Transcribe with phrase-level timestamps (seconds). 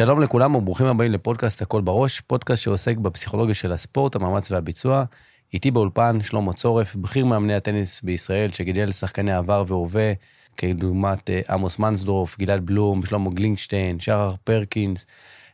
[0.00, 5.04] שלום לכולם וברוכים הבאים לפודקאסט הכל בראש, פודקאסט שעוסק בפסיכולוגיה של הספורט, המאמץ והביצוע.
[5.54, 10.12] איתי באולפן שלמה צורף, בכיר מאמני הטניס בישראל, שגידל שחקני עבר והווה,
[10.56, 15.06] כדוגמת אה, עמוס מנסדורף, גלעד בלום, שלמה גליקשטיין, שחר פרקיס,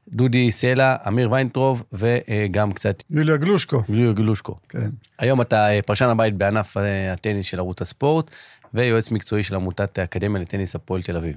[0.09, 3.03] דודי סלע, אמיר ויינטרוב, וגם קצת...
[3.11, 3.83] יוליה גלושקו.
[3.89, 4.55] יוליה גלושקו.
[4.69, 4.91] כן.
[5.19, 8.31] היום אתה אה, פרשן הבית בענף אה, הטניס של ערוץ הספורט,
[8.75, 11.37] ויועץ מקצועי של עמותת האקדמיה לטניס הפועל תל אביב.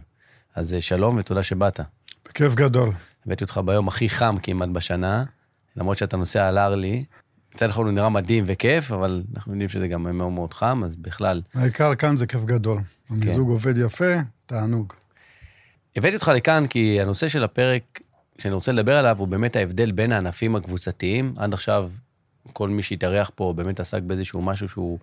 [0.55, 1.80] אז שלום ותודה שבאת.
[2.26, 2.91] בכיף גדול.
[3.26, 5.23] הבאתי אותך ביום הכי חם כמעט בשנה,
[5.75, 7.03] למרות שאתה נוסע על ארלי.
[7.55, 10.95] מצד אחד הוא נראה מדהים וכיף, אבל אנחנו יודעים שזה גם מאוד מאוד חם, אז
[10.95, 11.41] בכלל...
[11.55, 12.81] העיקר כאן זה כיף גדול.
[13.09, 13.52] המיזוג כן.
[13.52, 14.13] עובד יפה,
[14.45, 14.94] תענוג.
[15.95, 18.02] הבאתי אותך לכאן כי הנושא של הפרק
[18.38, 21.34] שאני רוצה לדבר עליו הוא באמת ההבדל בין הענפים הקבוצתיים.
[21.38, 21.91] עד עכשיו,
[22.53, 25.00] כל מי שהתארח פה באמת עסק באיזשהו משהו שהוא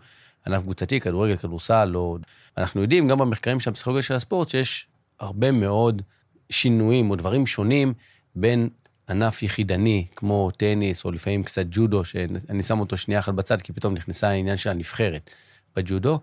[0.46, 2.18] ענף קבוצתי, כדורגל, כדורסל, או...
[2.58, 4.86] אנחנו יודעים, גם במחקרים של הפסיכולוגיה של הספורט, שיש
[5.20, 6.02] הרבה מאוד
[6.50, 7.94] שינויים או דברים שונים
[8.34, 8.68] בין
[9.08, 13.72] ענף יחידני, כמו טניס, או לפעמים קצת ג'ודו, שאני שם אותו שנייה אחת בצד, כי
[13.72, 15.30] פתאום נכנסה העניין של הנבחרת
[15.76, 16.20] בג'ודו,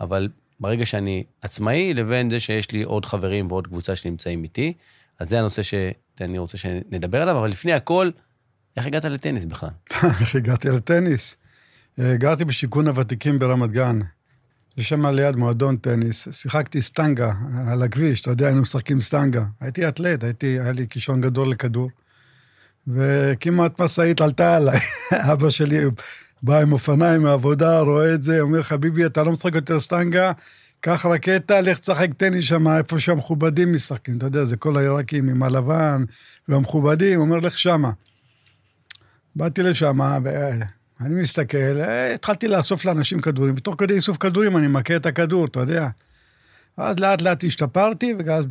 [0.00, 0.28] אבל
[0.60, 4.72] ברגע שאני עצמאי, לבין זה שיש לי עוד חברים ועוד קבוצה שנמצאים איתי,
[5.18, 8.10] אז זה הנושא שאני רוצה שנדבר עליו, אבל לפני הכל,
[8.76, 9.68] איך הגעת לטניס בכלל?
[10.20, 11.36] איך הגעתי לטניס?
[12.00, 13.98] גרתי בשיכון הוותיקים ברמת גן.
[14.76, 17.32] יש שם ליד מועדון טניס, שיחקתי סטנגה
[17.68, 19.44] על הכביש, אתה יודע, היינו משחקים סטנגה.
[19.60, 21.90] הייתי אתלט, הייתי, היה לי כישרון גדול לכדור.
[22.88, 24.80] וכמעט משאית עלתה עליי.
[25.32, 25.78] אבא שלי
[26.42, 30.32] בא עם אופניים מהעבודה, רואה את זה, אומר, חביבי, אתה לא משחק יותר סטנגה,
[30.80, 34.18] קח רקטה, לך תשחק טניס שם, איפה שהמכובדים משחקים.
[34.18, 36.04] אתה יודע, זה כל העיראקים עם הלבן
[36.48, 37.90] והמכובדים, אומר, לך שמה.
[39.36, 40.00] באתי לשם,
[41.04, 41.80] ואני מסתכל,
[42.14, 45.88] התחלתי לאסוף לאנשים כדורים, ותוך כדי איסוף כדורים אני מכה את הכדור, אתה יודע.
[46.76, 48.44] אז לאט לאט השתפרתי, ואז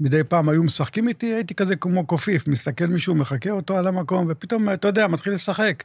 [0.00, 4.26] מדי פעם היו משחקים איתי, הייתי כזה כמו קופיף, מסתכל מישהו, מחכה אותו על המקום,
[4.28, 5.84] ופתאום, אתה יודע, מתחיל לשחק.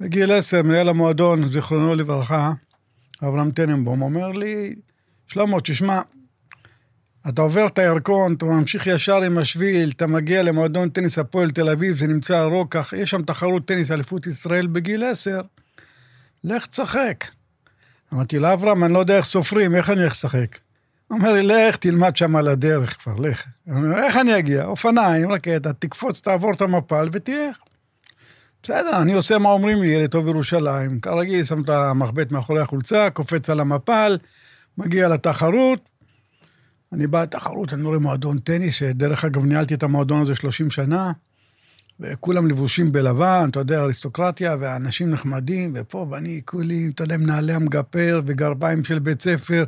[0.00, 2.52] בגיל עשר, מנהל המועדון, זיכרונו לברכה,
[3.22, 4.74] אברהם טננבום, אומר לי,
[5.26, 6.00] שלמה, תשמע,
[7.28, 11.68] אתה עובר את הירקון, אתה ממשיך ישר עם השביל, אתה מגיע למועדון טניס הפועל תל
[11.70, 15.40] אביב, זה נמצא רוקח, יש שם תחרות טניס אליפות ישראל בגיל עשר,
[16.44, 17.24] לך תשחק.
[18.14, 20.58] אמרתי לו, אברהם, אני לא יודע איך סופרים, איך אני לשחק?
[21.08, 23.44] הוא אומר לי, לך, תלמד שם על הדרך כבר, לך.
[23.68, 24.64] אומר, איך אני אגיע?
[24.64, 27.50] אופניים, רקטה, תקפוץ, תעבור את המפל ותהיה.
[28.62, 31.00] בסדר, אני עושה מה אומרים לי, ילד טוב ירושלים.
[31.00, 34.18] כרגיל, שם את המחבט מאחורי החולצה, קופץ על המפל,
[34.78, 35.91] מגיע לתחרות.
[36.92, 41.12] אני בא לתחרות, אני רואה מועדון טניס, שדרך אגב ניהלתי את המועדון הזה 30 שנה,
[42.00, 48.20] וכולם לבושים בלבן, אתה יודע, אריסטוקרטיה, ואנשים נחמדים, ופה, ואני כולי, אתה יודע, מנהלי המגפר
[48.26, 49.64] וגרביים של בית ספר.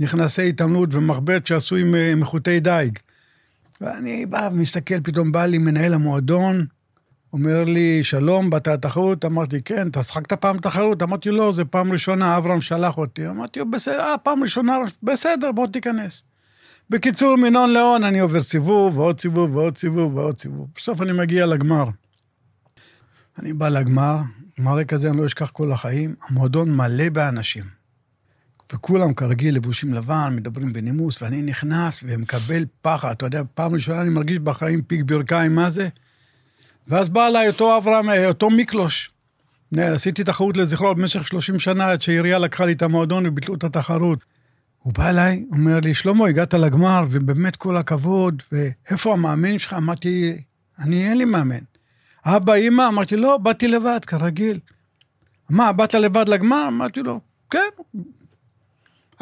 [0.00, 1.82] נכנסי התעמלות ומחבט שעשוי
[2.16, 2.98] מחוטי דייג.
[3.80, 6.66] ואני בא ומסתכל, פתאום בא לי מנהל המועדון,
[7.32, 9.24] אומר לי, שלום, באת לתחרות?
[9.24, 11.02] אמרתי, כן, אתה שחקת פעם תחרות?
[11.02, 13.28] אמרתי, לא, זה פעם ראשונה, אברהם שלח אותי.
[13.28, 16.22] אמרתי, בסדר, אה, פעם ראשונה, בסדר, בוא תיכנס.
[16.90, 20.68] בקיצור, מנון להון אני עובר סיבוב, ועוד סיבוב, ועוד סיבוב, ועוד סיבוב.
[20.76, 21.84] בסוף אני מגיע לגמר.
[23.38, 24.16] אני בא לגמר,
[24.60, 27.64] גמר כזה אני לא אשכח כל החיים, המועדון מלא באנשים.
[28.72, 33.10] וכולם כרגיל לבושים לבן, מדברים בנימוס, ואני נכנס ומקבל פחד.
[33.10, 35.88] אתה יודע, פעם ראשונה אני מרגיש בחיים פיק ברכיים, מה זה?
[36.88, 39.10] ואז בא אליי אותו אברהם, אה, אותו מיקלוש.
[39.76, 44.24] עשיתי תחרות לזכרו במשך 30 שנה, עד שהעירייה לקחה לי את המועדון וביטלו את התחרות.
[44.84, 49.72] הוא בא אליי, אומר לי, שלמה, הגעת לגמר, ובאמת כל הכבוד, ואיפה המאמן שלך?
[49.72, 50.42] אמרתי,
[50.78, 51.64] אני, אין לי מאמן.
[52.24, 52.88] אבא, אמא?
[52.88, 54.58] אמרתי, לא, באתי לבד, כרגיל.
[55.50, 56.64] מה, באת לבד לגמר?
[56.68, 57.68] אמרתי לו, כן,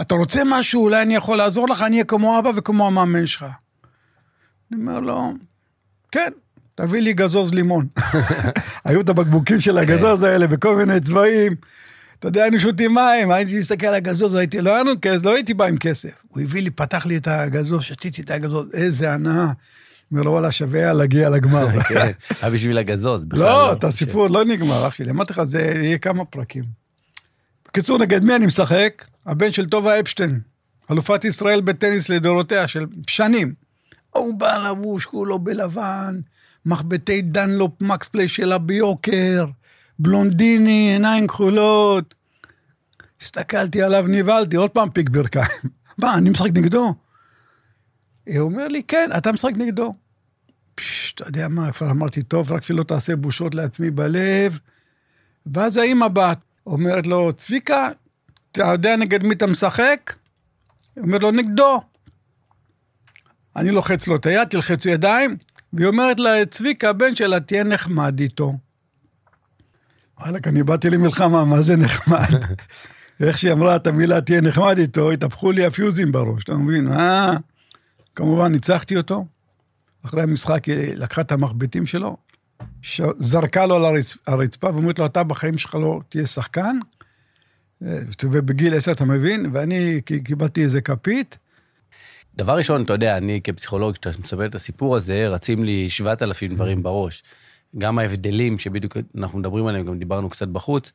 [0.00, 3.46] אתה רוצה משהו, אולי אני יכול לעזור לך, אני אהיה כמו אבא וכמו המאמן שלך.
[4.72, 5.32] אני אומר לו,
[6.12, 6.30] כן,
[6.74, 7.86] תביא לי גזוז לימון.
[8.84, 11.54] היו את הבקבוקים של הגזוז האלה בכל מיני צבעים.
[12.22, 15.34] אתה יודע, היינו שותים מים, הייתי מסתכל על הגזוז, הייתי, לא היה לנו כסף, לא
[15.34, 16.22] הייתי בא עם כסף.
[16.28, 19.52] הוא הביא לי, פתח לי את הגזוז, שתיתי את הגזוז, איזה הנאה.
[20.12, 21.80] אומר לו, וואלה, שווה היה להגיע לגמר.
[21.88, 22.10] כן,
[22.42, 23.38] היה בשביל הגזוז, לא.
[23.38, 25.10] לא, את הסיפור לא נגמר, אח שלי.
[25.10, 26.64] אמרתי לך, זה יהיה כמה פרקים.
[27.68, 29.04] בקיצור, נגד מי אני משחק?
[29.26, 30.40] הבן של טובה אפשטיין,
[30.90, 33.54] אלופת ישראל בטניס לדורותיה של שנים.
[34.10, 36.20] הוא בא לבוש כולו בלבן,
[36.66, 39.44] מחבטי Dunlop Maxply שעלה ביוקר,
[39.98, 42.14] בלונדיני, עיניים כחולות.
[43.20, 45.46] הסתכלתי עליו, נבהלתי, עוד פעם פיק ברכיים.
[45.98, 46.94] מה, אני משחק נגדו?
[48.28, 49.94] הוא אומר לי, כן, אתה משחק נגדו.
[50.74, 54.58] פשש, אתה יודע מה, כבר אמרתי, טוב, רק שלא תעשה בושות לעצמי בלב.
[55.46, 57.90] ואז האמא בת אומרת לו, צביקה,
[58.52, 60.14] אתה יודע נגד מי אתה משחק?
[60.94, 61.80] הוא אומר לו, נגדו.
[63.56, 65.36] אני לוחץ לו את היד, תלחצו ידיים,
[65.72, 68.54] והיא אומרת לה, צביקה, הבן שלה, תהיה נחמד איתו.
[70.20, 72.28] וואלכ, אני באתי למלחמה, מה זה נחמד?
[73.26, 76.92] איך שהיא אמרה את המילה תהיה נחמד איתו, התהפכו לי הפיוזים בראש, אתה מבין?
[76.92, 77.36] אה,
[78.14, 79.26] כמובן, ניצחתי אותו.
[80.04, 82.16] אחרי המשחק היא לקחה את המחבטים שלו,
[83.18, 84.16] זרקה לו על הרצ...
[84.26, 86.78] הרצפה ואומרת לו, אתה בחיים שלך לא תהיה שחקן.
[87.86, 89.46] אה, ובגיל עשר, אתה מבין?
[89.52, 91.38] ואני קיבלתי איזה כפית.
[92.36, 96.82] דבר ראשון, אתה יודע, אני כפסיכולוג, כשאתה מספר את הסיפור הזה, רצים לי 7,000 דברים
[96.82, 97.22] בראש.
[97.78, 100.92] גם ההבדלים שבדיוק אנחנו מדברים עליהם, גם דיברנו קצת בחוץ,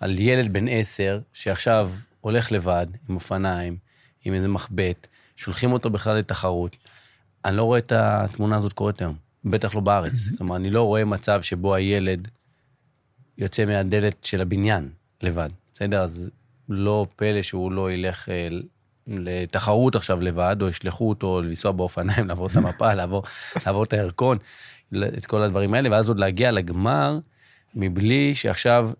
[0.00, 1.90] על ילד בן עשר שעכשיו
[2.20, 3.76] הולך לבד, עם אופניים,
[4.24, 5.06] עם איזה מחבט,
[5.36, 6.76] שולחים אותו בכלל לתחרות.
[7.44, 9.14] אני לא רואה את התמונה הזאת קורית היום,
[9.44, 10.12] בטח לא בארץ.
[10.38, 12.28] כלומר, אני לא רואה מצב שבו הילד
[13.38, 14.88] יוצא מהדלת של הבניין
[15.22, 16.02] לבד, בסדר?
[16.02, 16.30] אז
[16.68, 18.48] לא פלא שהוא לא ילך אה,
[19.06, 23.22] לתחרות עכשיו לבד, או ישלחו אותו לנסוע באופניים, לעבור את המפה, לעבור,
[23.66, 24.38] לעבור את הירקון,
[25.18, 27.18] את כל הדברים האלה, ואז עוד להגיע לגמר,
[27.74, 28.90] מבלי שעכשיו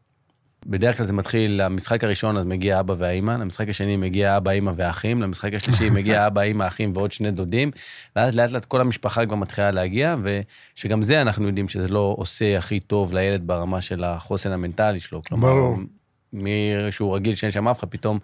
[0.67, 4.73] בדרך כלל זה מתחיל, למשחק הראשון אז מגיע אבא והאימא, למשחק השני מגיע אבא, אימא
[4.77, 7.71] ואחים, למשחק השלישי מגיע אבא, אימא, אחים ועוד שני דודים,
[8.17, 12.59] ואז לאט לאט כל המשפחה כבר מתחילה להגיע, ושגם זה אנחנו יודעים שזה לא עושה
[12.59, 15.23] הכי טוב לילד ברמה של החוסן המנטלי שלו.
[15.23, 15.77] כלומר, ברור.
[16.33, 18.19] מי שהוא רגיל שאין שם אף אחד, פתאום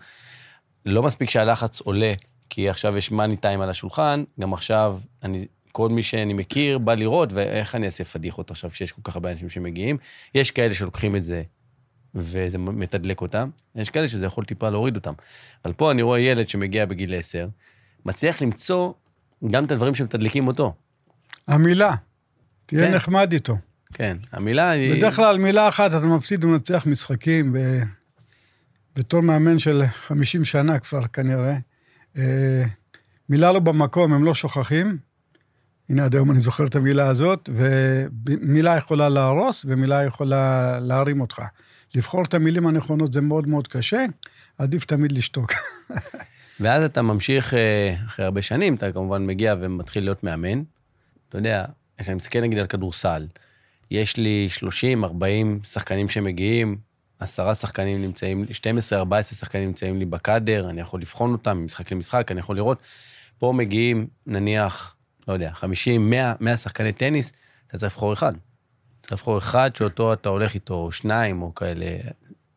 [0.86, 2.12] לא מספיק שהלחץ עולה,
[2.50, 5.46] כי עכשיו יש מאני טיים על השולחן, גם עכשיו אני,
[5.76, 9.31] כל מי שאני מכיר בא לראות, ואיך אני אעשה פדיחות עכשיו כשיש כל כך הרבה
[9.31, 9.96] אנשים שמגיעים.
[10.34, 11.43] יש כאלה שלוקחים את זה
[12.14, 15.12] וזה מתדלק אותם, יש כאלה שזה יכול טיפה להוריד אותם.
[15.64, 17.49] אבל פה אני רואה ילד שמגיע בגיל 10,
[18.06, 18.93] מצליח למצוא
[19.50, 20.75] גם את הדברים שמתדלקים אותו.
[21.49, 21.94] המילה,
[22.67, 22.94] תהיה כן.
[22.94, 23.56] נחמד איתו.
[23.93, 24.94] כן, המילה היא...
[24.94, 27.58] בדרך כלל מילה אחת אתה מפסיד ומנצח משחקים, ב...
[28.96, 31.56] בתור מאמן של 50 שנה כבר כנראה.
[32.19, 32.64] אה,
[33.28, 35.05] מילה לא במקום, הם לא שוכחים.
[35.90, 41.42] הנה, עד היום אני זוכר את המילה הזאת, ומילה יכולה להרוס ומילה יכולה להרים אותך.
[41.94, 44.04] לבחור את המילים הנכונות זה מאוד מאוד קשה,
[44.58, 45.52] עדיף תמיד לשתוק.
[46.60, 50.62] ואז אתה ממשיך, אה, אחרי הרבה שנים, אתה כמובן מגיע ומתחיל להיות מאמן.
[51.28, 51.64] אתה יודע,
[51.98, 53.26] כשאני מסתכל נגיד על כדורסל,
[53.90, 56.76] יש לי 30, 40 שחקנים שמגיעים,
[57.18, 62.30] עשרה שחקנים נמצאים, 12, 14 שחקנים נמצאים לי בקאדר, אני יכול לבחון אותם ממשחק למשחק,
[62.30, 62.78] אני יכול לראות.
[63.38, 64.95] פה מגיעים, נניח,
[65.28, 67.32] לא יודע, 50, 100, 100 שחקני טניס,
[67.67, 68.32] אתה צריך לבחור אחד.
[69.02, 71.87] צריך לבחור אחד שאותו אתה הולך איתו, או שניים, או כאלה.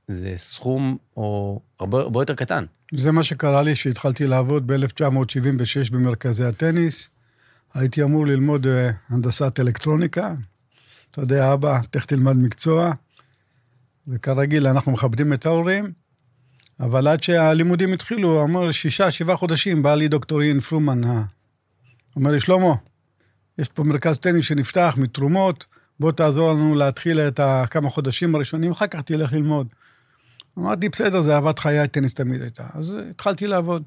[0.08, 2.66] זה סכום או הרבה, הרבה יותר קטן.
[2.96, 7.10] זה מה שקרה לי כשהתחלתי לעבוד ב-1976 במרכזי הטניס.
[7.74, 10.34] הייתי אמור ללמוד אה, הנדסת אלקטרוניקה.
[11.12, 12.92] אתה יודע, אבא, תכף תלמד מקצוע.
[14.08, 15.92] וכרגיל, אנחנו מכבדים את ההורים,
[16.80, 21.02] אבל עד שהלימודים התחילו, אמר שישה, שבעה חודשים, בא לי דוקטור אין פרומן.
[22.16, 22.74] אומר לי, שלמה,
[23.58, 25.66] יש פה מרכז טניס שנפתח מתרומות,
[26.00, 29.68] בוא תעזור לנו להתחיל את הכמה חודשים הראשונים, אחר כך תלך ללמוד.
[30.58, 32.64] אמרתי, בסדר, זה אהבת חיי, טניס תמיד הייתה.
[32.74, 33.84] אז התחלתי לעבוד.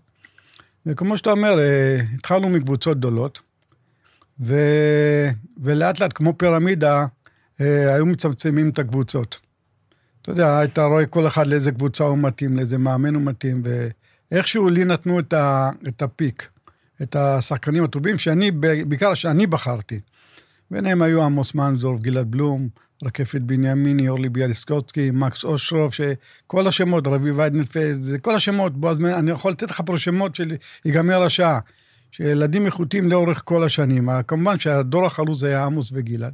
[0.86, 3.40] וכמו שאתה אומר, אה, התחלנו מקבוצות גדולות,
[4.40, 4.56] ו...
[5.62, 7.06] ולאט לאט, כמו פירמידה,
[7.60, 9.40] אה, היו מצמצמים את הקבוצות.
[10.22, 14.68] אתה יודע, היית רואה כל אחד לאיזה קבוצה הוא מתאים, לאיזה מאמן הוא מתאים, ואיכשהו
[14.68, 15.70] לי נתנו את, ה...
[15.88, 16.48] את ה peak,
[17.02, 18.50] את השחקנים הטובים, שאני,
[18.86, 20.00] בעיקר שאני בחרתי.
[20.70, 22.68] ביניהם היו עמוס מנסדורף, גלעד בלום,
[23.02, 29.30] רקפת בנימיני, אורלי ביאליסקוטסקי, מקס אושרוב, שכל השמות, רביב ויידנפלד, זה כל השמות, בועז, אני
[29.30, 31.58] יכול לתת לך פה שמות של ייגמר השעה,
[32.10, 34.08] שילדים איכותיים לאורך כל השנים.
[34.28, 36.32] כמובן שהדור החלוץ היה עמוס וגלעד.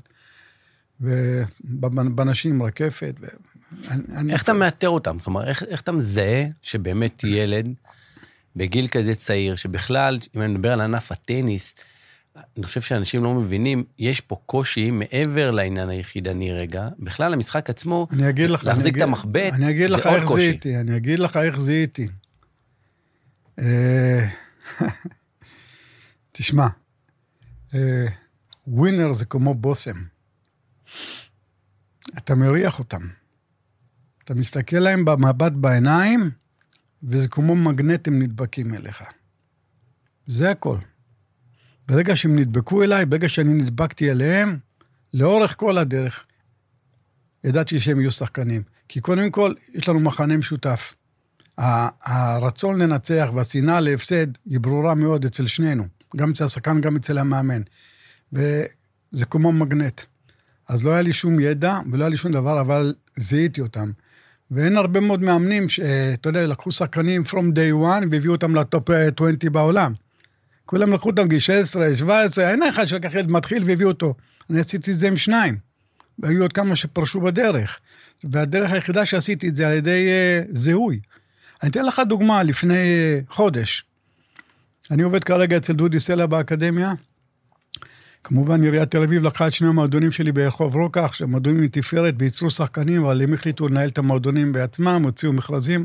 [1.00, 3.14] ובנשים רקפת.
[3.20, 3.26] ו...
[3.90, 4.34] אני, איך אני...
[4.34, 5.18] אתה מאתר אותם?
[5.18, 7.74] כלומר, איך, איך אתה מזהה שבאמת ילד
[8.58, 11.74] בגיל כזה צעיר, שבכלל, אם אני מדבר על ענף הטניס,
[12.56, 16.88] אני חושב שאנשים לא מבינים, יש פה קושי מעבר לעניין היחידני רגע.
[16.98, 20.96] בכלל, המשחק עצמו, אני אגיד לך, להחזיק את המחבט, אני אגיד לך איך זיהיתי, אני
[20.96, 22.08] אגיד לך איך זיהיתי.
[23.58, 24.28] אה,
[26.32, 26.66] תשמע,
[28.66, 29.96] ווינר זה כמו בושם.
[32.18, 33.02] אתה מריח אותם.
[34.24, 36.30] אתה מסתכל להם במבט בעיניים,
[37.02, 39.02] וזה כמו מגנטים נדבקים אליך.
[40.26, 40.76] זה הכל.
[41.88, 44.58] ברגע שהם נדבקו אליי, ברגע שאני נדבקתי אליהם,
[45.14, 46.24] לאורך כל הדרך,
[47.44, 48.62] ידעתי שהם יהיו שחקנים.
[48.88, 50.94] כי קודם כל, יש לנו מחנה משותף.
[51.58, 55.84] הרצון לנצח והשנאה להפסד היא ברורה מאוד אצל שנינו,
[56.16, 57.62] גם אצל השחקן, גם אצל המאמן.
[58.32, 60.00] וזה כמו מגנט.
[60.68, 63.90] אז לא היה לי שום ידע ולא היה לי שום דבר, אבל זיהיתי אותם.
[64.50, 69.36] ואין הרבה מאוד מאמנים שאתה יודע, לקחו שחקנים from day one והביאו אותם לטופ 20
[69.52, 69.92] בעולם.
[70.66, 74.14] כולם לקחו אותם גיל 16, 17, אין אחד שלקח ילד מתחיל והביאו אותו.
[74.50, 75.56] אני עשיתי את זה עם שניים.
[76.18, 77.78] והיו עוד כמה שפרשו בדרך.
[78.24, 81.00] והדרך היחידה שעשיתי את זה על ידי uh, זיהוי.
[81.62, 83.84] אני אתן לך דוגמה, לפני uh, חודש.
[84.90, 86.94] אני עובד כרגע אצל דודי סלע באקדמיה.
[88.28, 92.50] כמובן, עיריית תל אביב לקחה את שני המועדונים שלי ברחוב רוקח, שהם מועדונים מתפארת וייצרו
[92.50, 95.84] שחקנים, אבל הם החליטו לנהל את המועדונים בעצמם, הוציאו מכרזים,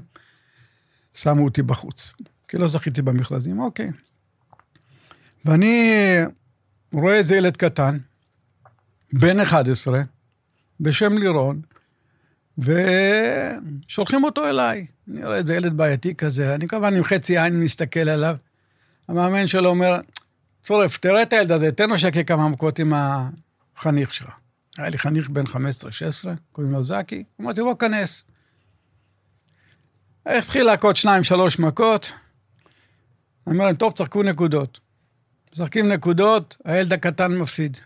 [1.13, 2.13] שמו אותי בחוץ.
[2.47, 3.91] כי לא זכיתי במכרזים, אוקיי.
[5.45, 5.93] ואני
[6.93, 7.97] רואה איזה ילד קטן,
[9.13, 10.01] בן 11,
[10.79, 11.61] בשם לירון,
[12.57, 14.85] ושולחים אותו אליי.
[15.11, 18.35] אני רואה איזה ילד בעייתי כזה, אני כמובן עם חצי עין מסתכל עליו.
[19.07, 19.99] המאמן שלו אומר,
[20.63, 24.33] צורף, תראה את הילד הזה, תן לו שקי כמה מכות עם החניך שלך.
[24.77, 25.55] היה לי חניך בן 15-16,
[26.51, 28.23] קוראים לו זקי, אמרתי, בוא, כנס.
[30.25, 32.11] התחיל להכות שניים, שלוש מכות.
[33.47, 34.79] אני אומר להם, טוב, צחקו נקודות.
[35.53, 37.77] משחקים נקודות, הילד הקטן מפסיד.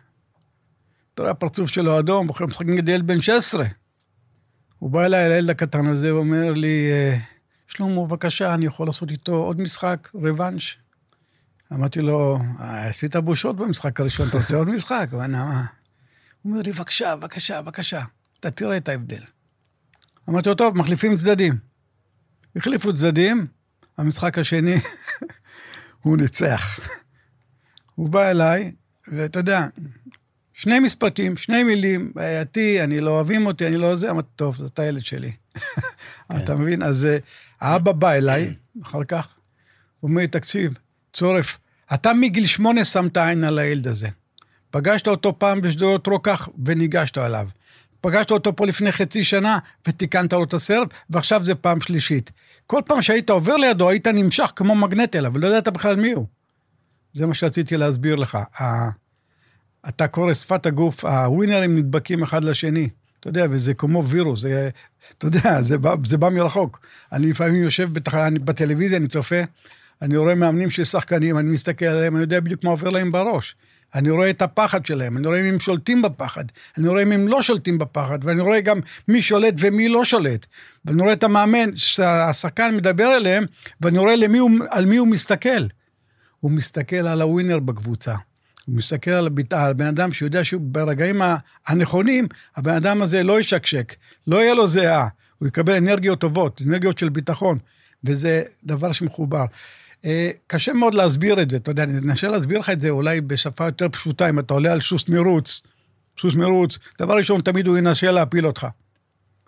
[1.13, 3.65] אתה רואה, הפרצוף שלו אדום, בוחר משחק נגד ילד בן 16.
[4.79, 7.17] הוא בא אליי, לילד הקטן הזה, ואומר לי, אה,
[7.67, 10.77] שלמה, בבקשה, אני יכול לעשות איתו עוד משחק, רבאנש?
[11.74, 15.07] אמרתי לו, עשית בושות במשחק הראשון, אתה רוצה עוד משחק?
[15.12, 18.03] הוא אומר לי, בבקשה, בבקשה, בבקשה,
[18.39, 19.21] אתה תראה את ההבדל.
[20.29, 21.57] אמרתי לו, טוב, מחליפים צדדים.
[22.55, 23.47] החליפו צדדים,
[23.97, 24.75] המשחק השני,
[26.01, 26.79] הוא ניצח.
[27.95, 28.71] הוא בא אליי,
[29.07, 29.67] ואתה יודע,
[30.53, 34.79] שני משפטים, שני מילים, בעייתי, אני לא אוהבים אותי, אני לא זה, אמרתי, טוב, זאת
[34.79, 35.31] הילד שלי.
[35.57, 36.38] כן.
[36.38, 36.83] אתה מבין?
[36.83, 37.17] אז אה,
[37.62, 39.36] האבא בא אליי, אחר כך,
[40.00, 40.77] הוא אומר לי, תקשיב,
[41.17, 41.59] צורף,
[41.93, 44.07] אתה מגיל שמונה שמת עין על הילד הזה.
[44.71, 47.47] פגשת אותו פעם בשדרות רוקח וניגשת אליו.
[48.01, 49.57] פגשת אותו פה לפני חצי שנה
[49.88, 52.31] ותיקנת לו את הסרט, ועכשיו זה פעם שלישית.
[52.67, 56.25] כל פעם שהיית עובר לידו, היית נמשך כמו מגנט אליו, ולא ידעת בכלל מי הוא.
[57.13, 58.38] זה מה שרציתי להסביר לך.
[59.89, 62.89] אתה קורא שפת הגוף, הווינרים נדבקים אחד לשני.
[63.19, 64.69] אתה יודע, וזה כמו וירוס, זה,
[65.17, 66.79] אתה יודע, זה בא, זה בא מרחוק.
[67.12, 69.41] אני לפעמים יושב בתחנה, בטלוויזיה, אני צופה,
[70.01, 73.55] אני רואה מאמנים של שחקנים, אני מסתכל עליהם, אני יודע בדיוק מה עובר להם בראש.
[73.95, 76.43] אני רואה את הפחד שלהם, אני רואה אם הם שולטים בפחד,
[76.77, 80.45] אני רואה אם הם לא שולטים בפחד, ואני רואה גם מי שולט ומי לא שולט.
[80.85, 83.43] ואני רואה את המאמן שהשחקן מדבר אליהם,
[83.81, 85.67] ואני רואה למי הוא, על מי הוא מסתכל.
[86.39, 88.15] הוא מסתכל על הווינר בקבוצה.
[88.65, 91.21] הוא מסתכל על הבן אדם שיודע שברגעים
[91.67, 93.95] הנכונים, הבן אדם הזה לא ישקשק,
[94.27, 95.07] לא יהיה לו זהה,
[95.39, 97.57] הוא יקבל אנרגיות טובות, אנרגיות של ביטחון,
[98.03, 99.45] וזה דבר שמחובר.
[100.07, 103.21] אה, קשה מאוד להסביר את זה, אתה יודע, אני אנסה להסביר לך את זה אולי
[103.21, 105.61] בשפה יותר פשוטה, אם אתה עולה על סוס מרוץ,
[106.19, 108.67] סוס מרוץ, דבר ראשון, תמיד הוא ינסה להפיל אותך.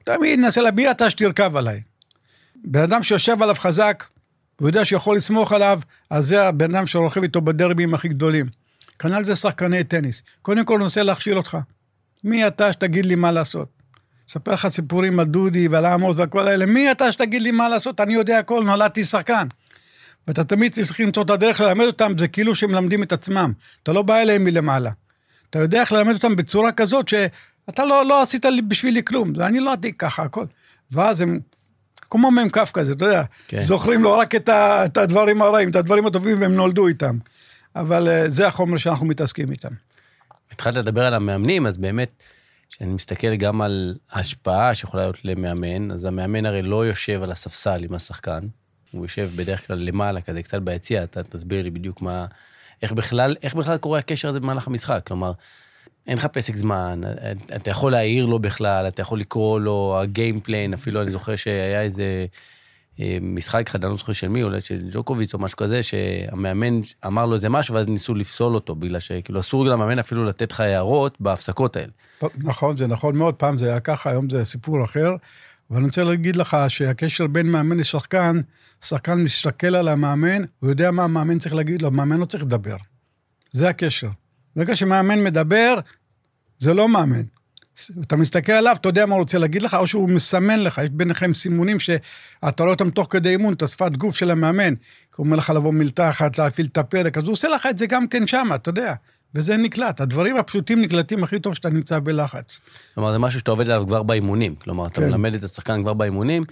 [0.06, 1.82] תמיד ינסה להביע אתה שתרכב עליי.
[2.66, 4.04] בן אדם שיושב עליו חזק,
[4.60, 8.46] הוא יודע שיכול לסמוך עליו, אז זה הבן אדם שרוכב איתו בדרבים הכי גדולים.
[9.00, 10.24] כנ"ל זה שחקני טניס.
[10.42, 11.58] קודם כל, ננסה להכשיל אותך.
[12.24, 13.68] מי אתה שתגיד לי מה לעשות?
[14.30, 16.66] אספר לך סיפורים על דודי ועל עמוס וכל האלה.
[16.66, 18.00] מי אתה שתגיד לי מה לעשות?
[18.00, 19.48] אני יודע הכל, נולדתי שחקן.
[20.28, 23.54] ואתה תמיד צריך למצוא את הדרך ללמד אותם, זה כאילו שהם מלמדים את עצמם.
[23.84, 24.92] אתה לא בא אליהם מלמעלה.
[25.50, 29.72] אתה יודע איך ללמד אותם בצורה כזאת שאתה לא, לא עשית בשבילי כלום, ואני לא
[29.72, 30.46] עדיק ככה, הכל.
[30.92, 31.40] ואז הם,
[32.10, 33.60] כמו מ"כ כזה, אתה יודע, כן.
[33.60, 37.18] זוכרים לו רק את, ה, את הדברים הרעים, את הדברים הטובים, והם נולדו איתם.
[37.76, 39.70] אבל uh, זה החומר שאנחנו מתעסקים איתם.
[40.52, 42.24] התחלת לדבר על המאמנים, אז באמת,
[42.70, 47.84] כשאני מסתכל גם על ההשפעה שיכולה להיות למאמן, אז המאמן הרי לא יושב על הספסל
[47.84, 48.40] עם השחקן,
[48.92, 52.26] הוא יושב בדרך כלל למעלה, כזה קצת ביציע, אתה תסביר לי בדיוק מה...
[52.82, 55.02] איך בכלל, איך בכלל קורה הקשר הזה במהלך המשחק?
[55.08, 55.32] כלומר,
[56.08, 57.02] אין לך פסק זמן,
[57.56, 62.26] אתה יכול להעיר לו בכלל, אתה יכול לקרוא לו הגיימפליין, אפילו אני זוכר שהיה איזה
[63.00, 66.80] אה, משחק אחד, אני לא זוכר של מי, אולי של ג'וקוביץ או משהו כזה, שהמאמן
[67.06, 70.60] אמר לו איזה משהו, ואז ניסו לפסול אותו, בגלל שכאילו אסור למאמן אפילו לתת לך
[70.60, 71.92] הערות בהפסקות האלה.
[72.38, 75.16] נכון, זה נכון מאוד, פעם זה היה ככה, היום זה סיפור אחר.
[75.70, 78.40] אבל אני רוצה להגיד לך שהקשר בין מאמן לשחקן,
[78.82, 82.76] שחקן מסתכל על המאמן, הוא יודע מה המאמן צריך להגיד לו, מאמן לא צריך לדבר.
[83.52, 84.10] זה הקשר.
[84.56, 85.80] ברגע שמאמן מדבר,
[86.60, 87.24] זה לא מאמן.
[88.02, 90.90] אתה מסתכל עליו, אתה יודע מה הוא רוצה להגיד לך, או שהוא מסמן לך, יש
[90.90, 94.74] ביניכם סימונים שאתה רואה אותם תוך כדי אימון, את השפת גוף של המאמן.
[95.16, 97.88] הוא אומר לך לבוא מילתה אחת, להפעיל את הפרק, אז הוא עושה לך את זה
[97.88, 98.94] גם כן שמה, אתה יודע.
[99.36, 100.02] וזה נקלט.
[100.02, 102.60] הדברים הפשוטים נקלטים הכי טוב כשאתה נמצא בלחץ.
[102.96, 104.56] כלומר, זה משהו שאתה עובד עליו כבר באימונים.
[104.56, 105.08] כלומר, אתה כן.
[105.08, 106.44] מלמד את השחקן כבר באימונים.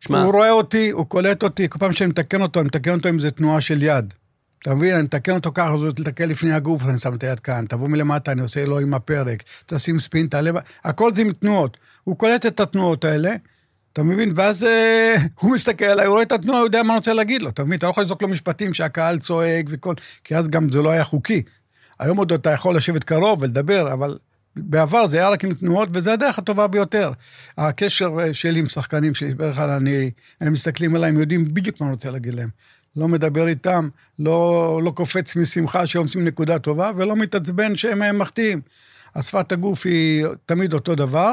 [0.00, 0.22] שמה...
[0.22, 3.16] הוא רואה אותי, הוא קולט אותי, כל פעם שאני מתקן אותו, אני מתקן אותו עם
[3.16, 4.14] איזה תנועה של יד.
[4.58, 4.94] אתה מבין?
[4.94, 7.88] אני מתקן אותו ככה, אז הוא מתקן לפני הגוף, אני שם את היד כאן, תבוא
[7.88, 10.50] מלמטה, אני עושה לו עם הפרק, תשים ספין, תעלה,
[10.84, 11.76] הכל זה עם תנועות.
[12.04, 13.34] הוא קולט את התנועות האלה,
[13.92, 14.32] אתה מבין?
[14.34, 17.42] ואז אה, הוא מסתכל עליי, הוא רואה את התנועה, הוא יודע מה אני רוצה להגיד
[17.42, 17.48] לו.
[17.48, 17.78] אתה מבין?
[17.78, 19.94] אתה לא יכול לזרוק לו משפטים שהקהל צועק וכל...
[20.24, 21.42] כי אז גם זה לא היה חוקי.
[21.98, 24.18] היום עוד אתה יכול לשבת קרוב ולדבר, אבל
[24.56, 27.12] בעבר זה היה רק עם תנועות, וזה הדרך הטובה ביותר.
[27.58, 30.10] הקשר אה, שלי עם שחקנים שלי, בדרך כלל אני,
[30.40, 32.48] הם מסתכלים עליי, הם יודעים בדיוק מה אני רוצה להגיד להם.
[32.96, 33.88] לא מדבר איתם,
[34.18, 38.60] לא, לא קופץ משמחה שהם עושים נקודה טובה, ולא מתעצבן שהם מחטיאים.
[39.14, 41.32] השפת הגוף היא תמיד אותו דבר,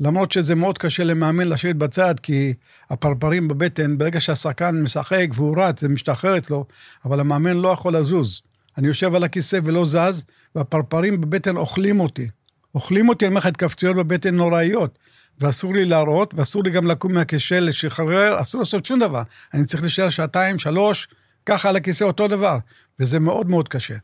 [0.00, 2.54] למרות שזה מאוד קשה למאמן לשבת בצד, כי
[2.90, 6.64] הפרפרים בבטן, ברגע שהשחקן משחק והוא רץ, זה משתחרר אצלו,
[7.04, 8.40] אבל המאמן לא יכול לזוז.
[8.78, 10.24] אני יושב על הכיסא ולא זז,
[10.54, 12.28] והפרפרים בבטן אוכלים אותי.
[12.74, 14.98] אוכלים אותי, אני אומר לך, התכווצויות בבטן נוראיות.
[15.40, 19.22] ואסור לי להראות, ואסור לי גם לקום מהכיסא, לשחרר, אסור לעשות שום דבר.
[19.54, 21.08] אני צריך להישאר שעתיים, שלוש,
[21.46, 22.58] ככה על הכיסא אותו דבר,
[23.00, 23.96] וזה מאוד מאוד קשה.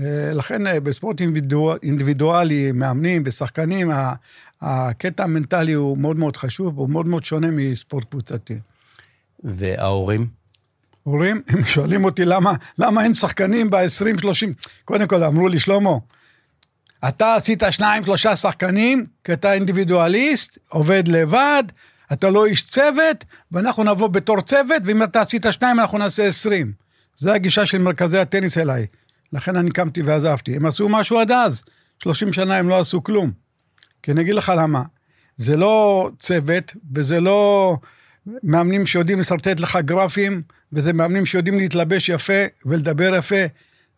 [0.00, 1.20] אה, לכן אה, בספורט
[1.82, 3.90] אינדיבידואלי, מאמנים ושחקנים,
[4.60, 8.58] הקטע המנטלי הוא מאוד מאוד חשוב, והוא מאוד מאוד שונה מספורט קבוצתי.
[9.44, 10.26] וההורים?
[11.06, 14.28] הורים, הם שואלים אותי למה, למה אין שחקנים ב-20-30,
[14.84, 15.90] קודם כל אמרו לי, שלמה,
[17.08, 21.62] אתה עשית שניים, שלושה שחקנים, כי אתה אינדיבידואליסט, עובד לבד,
[22.12, 26.72] אתה לא איש צוות, ואנחנו נבוא בתור צוות, ואם אתה עשית שניים, אנחנו נעשה עשרים.
[27.16, 28.86] זו הגישה של מרכזי הטניס אליי.
[29.32, 30.56] לכן אני קמתי ועזבתי.
[30.56, 31.62] הם עשו משהו עד אז,
[32.02, 33.30] 30 שנה הם לא עשו כלום.
[34.02, 34.82] כי אני אגיד לך למה.
[35.36, 37.76] זה לא צוות, וזה לא
[38.42, 40.42] מאמנים שיודעים לשרטט לך גרפים,
[40.72, 43.44] וזה מאמנים שיודעים להתלבש יפה ולדבר יפה,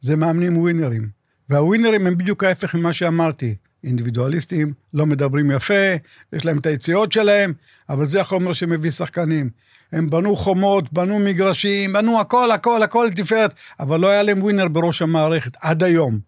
[0.00, 1.08] זה מאמנים ווינרים.
[1.50, 3.54] והווינרים הם בדיוק ההפך ממה שאמרתי.
[3.84, 5.94] אינדיבידואליסטים, לא מדברים יפה,
[6.32, 7.52] יש להם את היציאות שלהם,
[7.88, 9.50] אבל זה החומר שמביא שחקנים.
[9.92, 14.68] הם בנו חומות, בנו מגרשים, בנו הכל, הכל, הכל לתפארת, אבל לא היה להם ווינר
[14.68, 16.18] בראש המערכת, עד היום.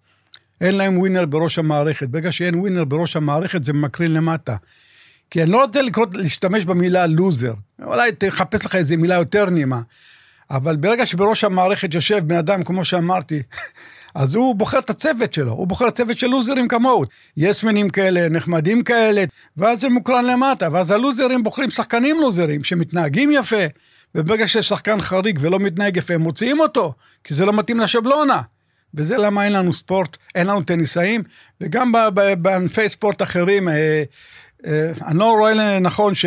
[0.60, 2.08] אין להם ווינר בראש המערכת.
[2.08, 4.56] ברגע שאין ווינר בראש המערכת, זה מקרין למטה.
[5.30, 7.54] כי אני לא רוצה לקרוא, להשתמש במילה לוזר.
[7.82, 9.80] אולי תחפש לך איזה מילה יותר נעימה.
[10.50, 13.42] אבל ברגע שבראש המערכת יושב בן אדם, כמו שאמרתי,
[14.14, 17.04] אז הוא בוחר את הצוות שלו, הוא בוחר צוות של לוזרים כמוהו.
[17.36, 19.24] יסמנים כאלה, נחמדים כאלה,
[19.56, 23.66] ואז זה מוקרן למטה, ואז הלוזרים בוחרים שחקנים לוזרים שמתנהגים יפה,
[24.14, 28.40] וברגע שיש שחקן חריג ולא מתנהג יפה, הם מוציאים אותו, כי זה לא מתאים לשבלונה.
[28.94, 31.22] וזה למה אין לנו ספורט, אין לנו טניסאים,
[31.60, 31.92] וגם
[32.38, 34.02] בענפי ספורט אחרים, אה,
[34.66, 36.24] אה, אני לא רואה לנכון ש...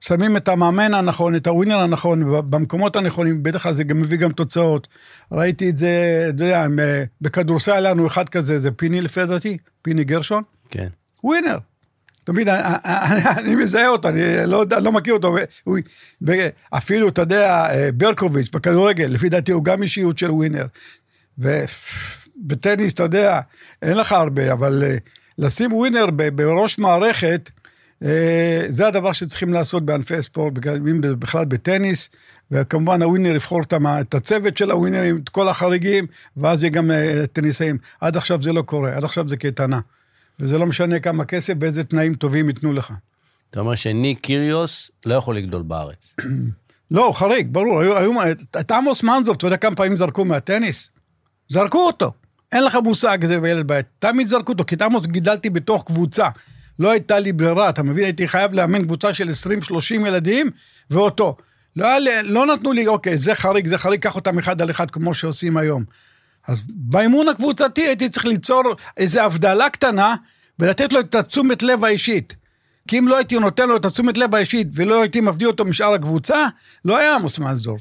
[0.00, 4.32] שמים את המאמן הנכון, את הווינר הנכון, במקומות הנכונים, בטח כלל זה גם מביא גם
[4.32, 4.88] תוצאות.
[5.32, 9.58] ראיתי את זה, אתה יודע, אה, בכדורסל היה לנו אחד כזה, זה פיני לפי דעתי,
[9.82, 10.42] פיני גרשון.
[10.70, 10.88] כן.
[11.24, 11.58] ווינר.
[12.32, 15.36] מבין, אני, אני, אני מזהה אותו, אני לא, לא מכיר אותו.
[15.64, 15.78] הוא,
[16.70, 20.66] אפילו, אתה יודע, אה, ברקוביץ' בכדורגל, לפי דעתי הוא גם אישיות של ווינר.
[21.38, 23.40] ובטניס, אתה יודע,
[23.82, 24.96] אין לך הרבה, אבל אה,
[25.38, 27.55] לשים ווינר בראש מערכת, אה,
[28.68, 30.52] זה הדבר שצריכים לעשות בענפי ספורט,
[31.18, 32.08] בכלל בטניס,
[32.50, 33.60] וכמובן הווינר יבחור
[34.00, 36.06] את הצוות של הווינרים, את כל החריגים,
[36.36, 37.78] ואז יהיה גם אה, טניסאים.
[38.00, 39.80] עד עכשיו זה לא קורה, עד עכשיו זה קייטנה.
[40.40, 42.92] וזה לא משנה כמה כסף ואיזה תנאים טובים ייתנו לך.
[43.50, 46.14] אתה אומר שניק קיריוס לא יכול לגדול בארץ.
[46.90, 47.80] לא, חריג, ברור.
[47.80, 48.12] היו, היו,
[48.60, 50.90] את עמוס מנזוב, אתה יודע כמה פעמים זרקו מהטניס?
[51.48, 52.12] זרקו אותו.
[52.52, 53.82] אין לך מושג, זה ילד בעיה.
[53.98, 56.28] תמיד זרקו אותו, כי את עמוס גידלתי בתוך קבוצה.
[56.78, 58.04] לא הייתה לי ברירה, אתה מבין?
[58.04, 60.50] הייתי חייב לאמן קבוצה של 20-30 ילדים,
[60.90, 61.36] ואותו.
[61.76, 61.88] לא,
[62.24, 65.56] לא נתנו לי, אוקיי, זה חריג, זה חריג, קח אותם אחד על אחד כמו שעושים
[65.56, 65.84] היום.
[66.46, 68.62] אז באימון הקבוצתי הייתי צריך ליצור
[68.96, 70.14] איזו הבדלה קטנה
[70.58, 72.36] ולתת לו את התשומת לב האישית.
[72.88, 75.94] כי אם לא הייתי נותן לו את התשומת לב האישית ולא הייתי מבדיל אותו משאר
[75.94, 76.46] הקבוצה,
[76.84, 77.76] לא היה עמוס מנזור.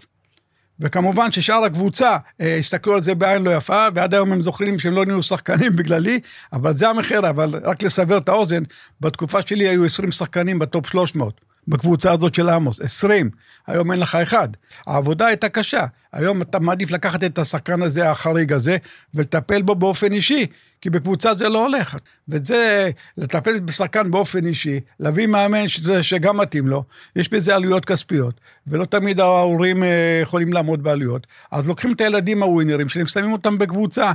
[0.80, 4.94] וכמובן ששאר הקבוצה אה, הסתכלו על זה בעין לא יפה, ועד היום הם זוכרים שהם
[4.94, 6.20] לא נהיו שחקנים בגללי,
[6.54, 8.64] אבל זה המחיר, אבל רק לסבר את האוזן,
[9.02, 11.42] בתקופה שלי היו 20 שחקנים בטופ 300.
[11.68, 13.30] בקבוצה הזאת של עמוס, 20,
[13.68, 14.50] היום אין לך אחד.
[14.88, 18.78] העבודה הייתה קשה, היום אתה מעדיף לקחת את השחקן הזה, החריג הזה,
[19.14, 20.46] ולטפל בו באופן אישי,
[20.86, 21.98] כי בקבוצה זה לא הולך.
[22.30, 26.84] וזה, לטפל בשחקן באופן אישי, להביא מאמן שזה, שגם מתאים לו,
[27.16, 31.28] יש בזה עלויות כספיות, ולא תמיד ההורים אה, יכולים לעמוד בעלויות.
[31.52, 34.12] אז לוקחים את הילדים הווינרים שלי, שמים אותם בקבוצה.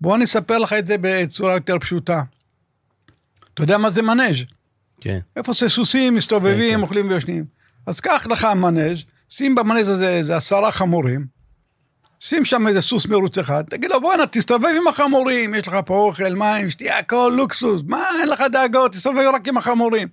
[0.00, 2.22] בואו אני אספר לך את זה בצורה יותר פשוטה.
[3.54, 4.44] אתה יודע מה זה מנאז'?
[5.00, 5.18] כן.
[5.36, 6.82] איפה שסוסים מסתובבים, כן, כן.
[6.82, 7.44] אוכלים וישנים.
[7.86, 11.26] אז קח לך מנאז', שים במנאז' הזה איזה עשרה חמורים,
[12.26, 15.96] שים שם איזה סוס מרוץ אחד, תגיד לו בואנה תסתובב עם החמורים, יש לך פה
[15.96, 20.08] אוכל, מים, שתייה, הכל לוקסוס, מה אין לך דאגות, תסתובב רק עם החמורים.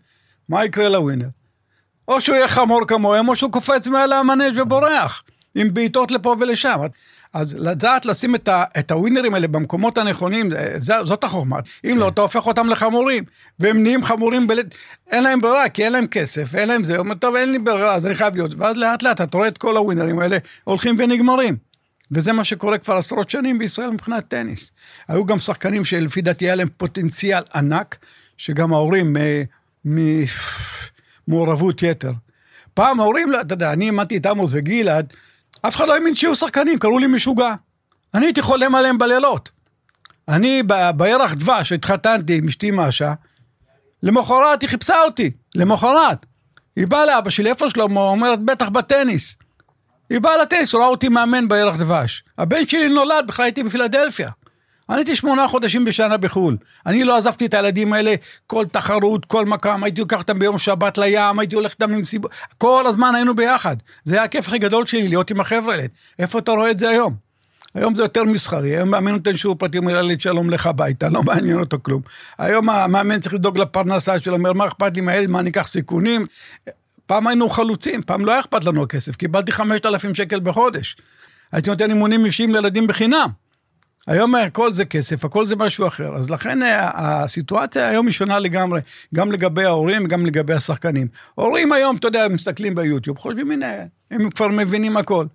[0.50, 1.28] מה יקרה לווינר?
[2.08, 5.24] או שהוא יהיה חמור כמוהם, או שהוא קופץ מעל המנאז' ובורח,
[5.56, 6.80] עם בעיטות לפה ולשם.
[7.34, 11.60] אז לדעת לשים את, ה, את הווינרים האלה במקומות הנכונים, זה, זאת החוכמה.
[11.86, 13.24] אם לא, אתה הופך אותם לחמורים,
[13.60, 14.60] והם נהיים חמורים, בל...
[15.12, 17.60] אין להם ברירה, כי אין להם כסף, אין להם זה, הוא אומר, טוב, אין לי
[17.60, 18.52] ברירה, אז אני חייב להיות.
[18.58, 21.71] ואז לאט לאט אתה רואה את כל הווינרים האלה הולכים ונגמרים.
[22.12, 24.72] וזה מה שקורה כבר עשרות שנים בישראל מבחינת טניס.
[25.08, 27.98] היו גם שחקנים שלפי דעתי היה להם פוטנציאל ענק,
[28.38, 29.16] שגם ההורים
[31.28, 32.12] ממעורבות יתר.
[32.74, 35.14] פעם ההורים, לא, אתה יודע, אני אימנתי את עמוס וגלעד,
[35.62, 37.54] אף אחד לא האמין שיהיו שחקנים, קראו לי משוגע.
[38.14, 39.50] אני הייתי חולם עליהם בלילות.
[40.28, 40.64] אני
[40.96, 43.14] בירח דבש, התחתנתי עם אשתי משה,
[44.04, 46.26] למחרת היא חיפשה אותי, למחרת.
[46.76, 48.02] היא באה לאבא שלי, איפה שלמה?
[48.02, 49.38] אומרת, בטח בטניס.
[50.12, 52.24] היא באה לטניס, רואה אותי מאמן בירח דבש.
[52.38, 54.30] הבן שלי נולד, בכלל הייתי בפילדלפיה.
[54.90, 56.58] אני הייתי שמונה חודשים בשנה בחו"ל.
[56.86, 58.16] אני לא עזבתי את הילדים האלה,
[58.48, 62.84] כל תחרות, כל מקום, הייתי לוקח אותם ביום שבת לים, הייתי הולך איתם למסיבות, כל
[62.88, 63.76] הזמן היינו ביחד.
[64.04, 65.86] זה היה הכיף הכי גדול שלי, להיות עם החבר'ה האלה.
[66.20, 67.16] איפה אתה רואה את זה היום?
[67.76, 71.24] היום זה יותר מסחרי, היום מאמן נותן שיעור פרטי, אומר לילד שלום לך הביתה, לא
[71.24, 72.02] מעניין אותו כלום.
[72.38, 76.26] היום המאמן צריך לדאוג לפרנסה שלו, אומר מה אכפת לי מהילד, מה אני אקח סיכונים.
[77.12, 80.98] פעם היינו חלוצים, פעם לא היה אכפת לנו הכסף, קיבלתי 5,000 שקל בחודש.
[81.52, 83.28] הייתי נותן אימונים אישיים לילדים בחינם.
[84.08, 86.16] היום הכל זה כסף, הכל זה משהו אחר.
[86.16, 88.82] אז לכן אה, הסיטואציה היום היא שונה לגמרי,
[89.16, 91.08] גם לגבי ההורים, גם לגבי השחקנים.
[91.36, 93.68] הורים היום, אתה יודע, מסתכלים ביוטיוב, חושבים, הנה,
[94.12, 95.26] הם כבר מבינים הכל.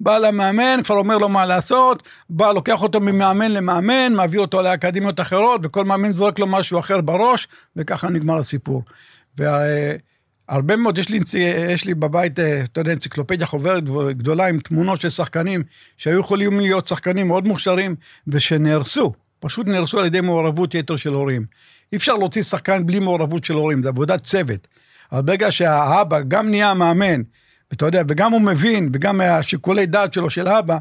[0.00, 5.20] בא למאמן, כבר אומר לו מה לעשות, בא, לוקח אותו ממאמן למאמן, מעביר אותו לאקדמיות
[5.20, 8.82] אחרות, וכל מאמן זורק לו משהו אחר בראש, וככה נגמר הסיפור.
[9.38, 9.60] וה...
[10.50, 11.20] הרבה מאוד, יש לי,
[11.68, 13.84] יש לי בבית, אה, אתה יודע, אנציקלופדיה חוברת
[14.16, 15.62] גדולה עם תמונות של שחקנים
[15.96, 17.94] שהיו יכולים להיות שחקנים מאוד מוכשרים
[18.28, 21.44] ושנהרסו, פשוט נהרסו על ידי מעורבות יתר של הורים.
[21.92, 24.68] אי אפשר להוציא שחקן בלי מעורבות של הורים, זה עבודת צוות.
[25.12, 27.22] אבל ברגע שהאבא גם נהיה מאמן,
[27.70, 30.78] ואתה יודע, וגם הוא מבין, וגם מהשיקולי דעת שלו של האבא,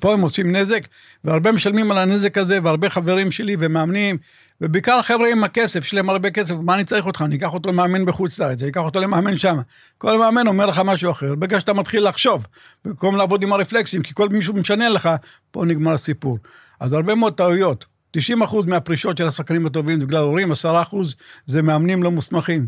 [0.00, 0.86] פה הם עושים נזק,
[1.24, 4.16] והרבה משלמים על הנזק הזה, והרבה חברים שלי ומאמנים,
[4.60, 7.22] ובעיקר החבר'ה עם הכסף, יש להם הרבה כסף, מה אני צריך אותך?
[7.22, 9.58] אני אקח אותו למאמן בחוץ לארץ, אני אקח אותו למאמן שם.
[9.98, 12.46] כל מאמן אומר לך משהו אחר, בגלל שאתה מתחיל לחשוב,
[12.84, 15.08] במקום לעבוד עם הרפלקסים, כי כל מישהו משנה לך,
[15.50, 16.38] פה נגמר הסיפור.
[16.80, 17.84] אז הרבה מאוד טעויות.
[18.16, 18.20] 90%
[18.66, 20.54] מהפרישות של השחקנים הטובים זה בגלל הורים, 10%
[21.46, 22.66] זה מאמנים לא מוסמכים.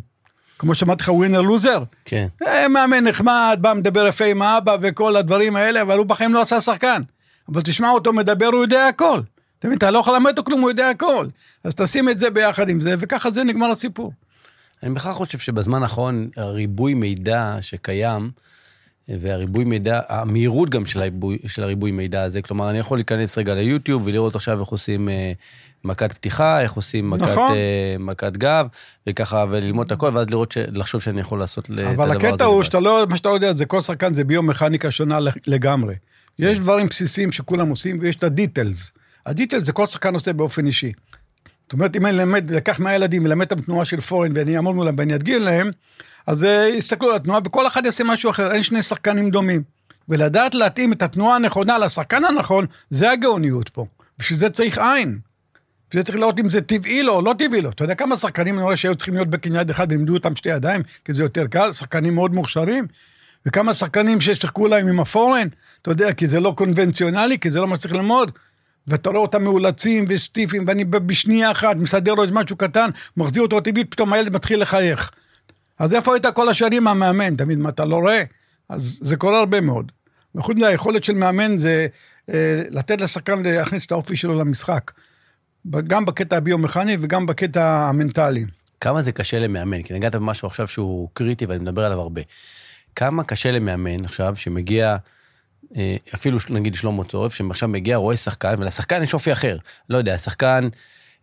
[0.59, 1.83] כמו שאמרתי לך, ווינר לוזר.
[2.05, 2.27] כן.
[2.47, 6.43] אה, מאמן נחמד, בא מדבר יפה עם האבא וכל הדברים האלה, אבל הוא בחיים לא
[6.43, 7.03] עשה שחקן.
[7.49, 9.21] אבל תשמע אותו מדבר, הוא יודע הכל.
[9.63, 11.27] אתה מבין, אתה לא יכול ללמד אותו כלום, הוא יודע הכל.
[11.65, 14.13] אז תשים את זה ביחד עם זה, וככה זה נגמר הסיפור.
[14.83, 18.31] אני בכלל חושב שבזמן האחרון, הריבוי מידע שקיים,
[19.09, 23.55] והריבוי מידע, המהירות גם של הריבוי, של הריבוי מידע הזה, כלומר, אני יכול להיכנס רגע
[23.55, 25.33] ליוטיוב ולראות עכשיו איך עושים אה,
[25.85, 27.53] מכת פתיחה, איך עושים מכת, נכון.
[27.53, 28.67] אה, מכת גב,
[29.07, 30.59] וככה, וללמוד את הכל, ואז לראות, ש...
[30.59, 31.91] לחשוב שאני יכול לעשות את הדבר הזה.
[31.93, 35.19] אבל הקטע הוא שאתה לא, מה שאתה לא יודע, זה כל שחקן זה ביומכניקה שונה
[35.47, 35.95] לגמרי.
[36.39, 38.93] יש דברים בסיסיים שכולם עושים, ויש את הדיטלס.
[39.27, 40.93] הדיטלס זה כל שחקן עושה באופן אישי.
[41.63, 44.95] זאת אומרת, אם אני אלמד, לקח מהילדים, אלמד את התנועה של פורן ואני אעמוד מולם
[44.99, 45.71] ואני אדגיר להם,
[46.27, 49.63] אז יסתכלו על התנועה וכל אחד יעשה משהו אחר, אין שני שחקנים דומים.
[50.09, 53.87] ולדעת להתאים את התנועה הנכונה לשחקן הנכון, זה הגאוניות פה.
[54.19, 55.19] בשביל זה צריך עין.
[55.91, 57.71] בשביל זה צריך לראות אם זה טבעי לו או לא טבעי לו.
[57.71, 60.49] אתה יודע כמה שחקנים אני רואה שהיו צריכים להיות בקניין יד אחד ולימדו אותם שתי
[60.49, 62.87] ידיים, כי זה יותר קל, שחקנים מאוד מוכשרים.
[63.47, 65.49] וכמה שחקנים ששיחקו להם עם הפורן,
[65.83, 68.33] אתה יודע, כי זה לא קונבנציונלי, כי זה לא מה שצריך ללמוד.
[68.87, 73.61] ואתה רואה אותם מאולצים וסטיפים, ואני בשנייה אחת מסדר לו איזה משהו קטן, מחזיר אותו
[73.61, 75.11] טבעית, פתאום הילד מתחיל לחייך.
[75.79, 77.37] אז איפה היית כל השנים המאמן?
[77.37, 78.23] תמיד, מה, אתה לא רואה?
[78.69, 79.93] אז זה קורה הרבה מאוד.
[80.35, 81.87] וחוץ מהיכולת של מאמן זה
[82.31, 84.91] אה, לתת לשחקן להכניס את האופי שלו למשחק.
[85.71, 88.45] גם בקטע הביומכני וגם בקטע המנטלי.
[88.81, 89.83] כמה זה קשה למאמן?
[89.83, 92.21] כי נגעת במשהו עכשיו שהוא קריטי ואני מדבר עליו הרבה.
[92.97, 94.97] כמה קשה למאמן עכשיו שמגיע...
[95.77, 99.57] אה, אפילו נגיד שלמה צורף, שעכשיו מגיע, רואה שחקן, ולשחקן יש אופי אחר.
[99.89, 100.69] לא יודע, השחקן,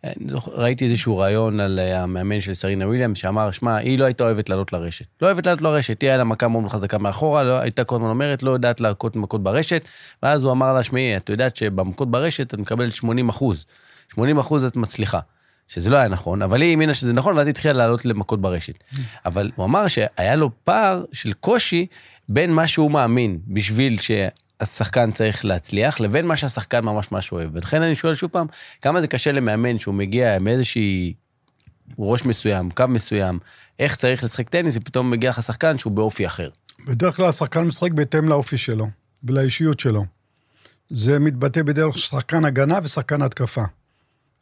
[0.04, 0.12] אה,
[0.46, 4.48] ראיתי איזשהו רעיון על אה, המאמן של סרינה וויליאם, שאמר, שמע, היא לא הייתה אוהבת
[4.48, 5.04] לעלות לרשת.
[5.22, 8.08] לא אוהבת לעלות לרשת, היא היה לה מכה מאוד חזקה מאחורה, לא, הייתה כל הזמן
[8.08, 9.82] אומרת, לא יודעת להכות מכות ברשת,
[10.22, 13.66] ואז הוא אמר לה, שמעי, את יודעת שבמכות ברשת את מקבלת 80 אחוז.
[14.12, 15.18] 80 אחוז את מצליחה.
[15.68, 18.74] שזה לא היה נכון, אבל היא האמינה שזה נכון, ואז היא התחילה לעלות למכות ברשת.
[19.26, 21.86] אבל הוא אמר שהיה לו פער של קושי
[22.32, 27.50] בין מה שהוא מאמין בשביל שהשחקן צריך להצליח, לבין מה שהשחקן ממש ממש אוהב.
[27.52, 28.46] ולכן אני שואל שוב פעם,
[28.82, 31.14] כמה זה קשה למאמן שהוא מגיע עם איזושהי
[31.98, 33.38] ראש מסוים, קו מסוים,
[33.78, 36.48] איך צריך לשחק טניס, ופתאום מגיע לך שחקן שהוא באופי אחר.
[36.86, 38.88] בדרך כלל השחקן משחק בהתאם לאופי שלו
[39.24, 40.04] ולאישיות שלו.
[40.90, 43.64] זה מתבטא בדרך שחקן הגנה ושחקן התקפה.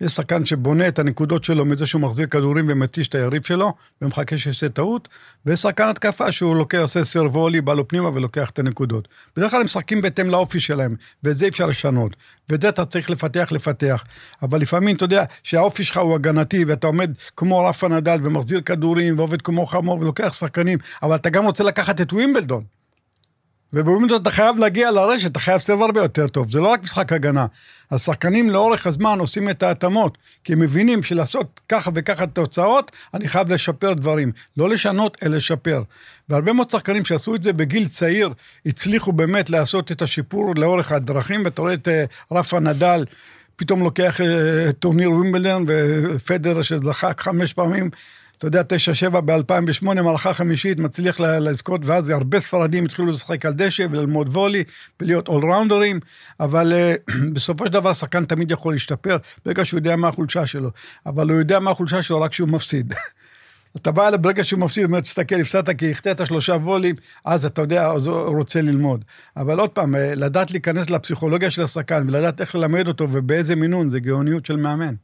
[0.01, 4.39] יש שחקן שבונה את הנקודות שלו מזה שהוא מחזיר כדורים ומתיש את היריב שלו, ומחכה
[4.39, 5.09] שיעשה טעות,
[5.47, 9.09] ויש שחקן התקפה שהוא לוקח, עושה סרבולי, בא לו פנימה ולוקח את הנקודות.
[9.37, 12.17] בדרך כלל הם משחקים בהתאם לאופי שלהם, ואת זה אפשר לשנות.
[12.49, 14.05] ואת זה אתה צריך לפתח, לפתח.
[14.43, 19.19] אבל לפעמים, אתה יודע, שהאופי שלך הוא הגנתי, ואתה עומד כמו רפה נדל ומחזיר כדורים,
[19.19, 22.78] ועובד כמו חמור ולוקח שחקנים, אבל אתה גם רוצה לקחת את ווימבלדון.
[23.73, 27.13] ובווימבלדון אתה חייב להגיע לרשת, אתה חייב סרב הרבה יותר טוב, זה לא רק משחק
[27.13, 27.47] הגנה.
[27.91, 33.29] אז שחקנים לאורך הזמן עושים את ההתאמות, כי הם מבינים שלעשות ככה וככה תוצאות, אני
[33.29, 34.33] חייב לשפר דברים.
[34.57, 35.83] לא לשנות, אלא לשפר.
[36.29, 38.29] והרבה מאוד שחקנים שעשו את זה בגיל צעיר,
[38.67, 43.05] הצליחו באמת לעשות את השיפור לאורך הדרכים, ואתה רואה את אה, רפה נדל,
[43.57, 47.91] פתאום לוקח אה, טורניר ווימבלדון, ופדר שזכה חמש פעמים.
[48.39, 48.63] אתה יודע,
[49.11, 54.65] 9-7 ב-2008, מערכה חמישית, מצליח לזכות, ואז הרבה ספרדים התחילו לשחק על דשא וללמוד וולי,
[55.01, 56.01] ולהיות אולראונדרים,
[56.41, 60.71] אבל uh, בסופו של דבר השחקן תמיד יכול להשתפר, ברגע שהוא יודע מה החולשה שלו.
[61.07, 62.95] אבל הוא יודע מה החולשה שלו רק כשהוא מפסיד.
[63.77, 67.63] אתה בא אליו ברגע שהוא מפסיד, אומר, תסתכל, הפסדת כי החטאת שלושה וולים, אז אתה
[67.63, 69.05] יודע, אז הוא רוצה ללמוד.
[69.37, 73.91] אבל עוד פעם, אה, לדעת להיכנס לפסיכולוגיה של השחקן ולדעת איך ללמד אותו ובאיזה מינון,
[73.91, 74.95] זה גאוניות של מאמן.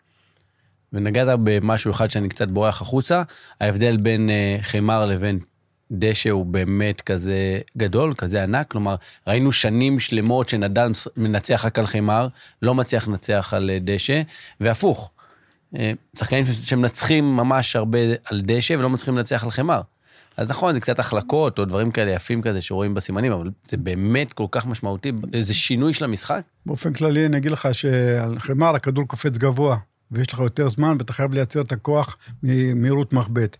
[0.95, 3.23] ונגעת במשהו אחד שאני קצת בורח החוצה,
[3.61, 5.39] ההבדל בין uh, חמר לבין
[5.91, 11.87] דשא הוא באמת כזה גדול, כזה ענק, כלומר, ראינו שנים שלמות שנדל מנצח רק על
[11.87, 12.29] חמר,
[12.63, 14.23] לא מצליח לנצח על uh, דשא,
[14.61, 15.11] והפוך.
[15.75, 15.79] Uh,
[16.19, 19.81] שחקנים שמנצחים ממש הרבה על דשא ולא מצליחים לנצח על חמר.
[20.37, 24.33] אז נכון, זה קצת החלקות או דברים כאלה יפים כזה שרואים בסימנים, אבל זה באמת
[24.33, 26.41] כל כך משמעותי, זה שינוי של המשחק.
[26.67, 29.77] באופן כללי, אני אגיד לך שעל חמר הכדור קופץ גבוה.
[30.11, 33.57] ויש לך יותר זמן, ואתה חייב לייצר את הכוח ממהירות מחבט.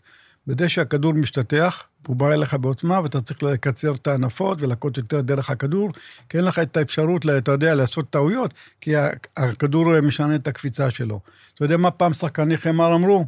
[0.47, 5.51] בזה שהכדור משתטח, הוא בא אליך בעוצמה, ואתה צריך לקצר את הענפות ולקוט יותר דרך
[5.51, 5.91] הכדור,
[6.29, 8.93] כי אין לך את האפשרות, אתה יודע, לעשות טעויות, כי
[9.37, 11.21] הכדור משנה את הקפיצה שלו.
[11.55, 13.27] אתה יודע מה פעם שחקני חמר אמרו?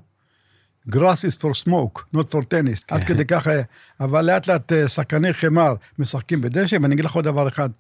[0.90, 2.84] grass is for smoke, not for tennis.
[2.88, 3.50] עד כדי ככה,
[4.00, 7.70] אבל לאט לאט אה, שחקני חמר משחקים בדשא, ואני אגיד לך עוד דבר אחד.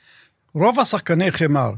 [0.54, 1.70] רוב השחקני חמר,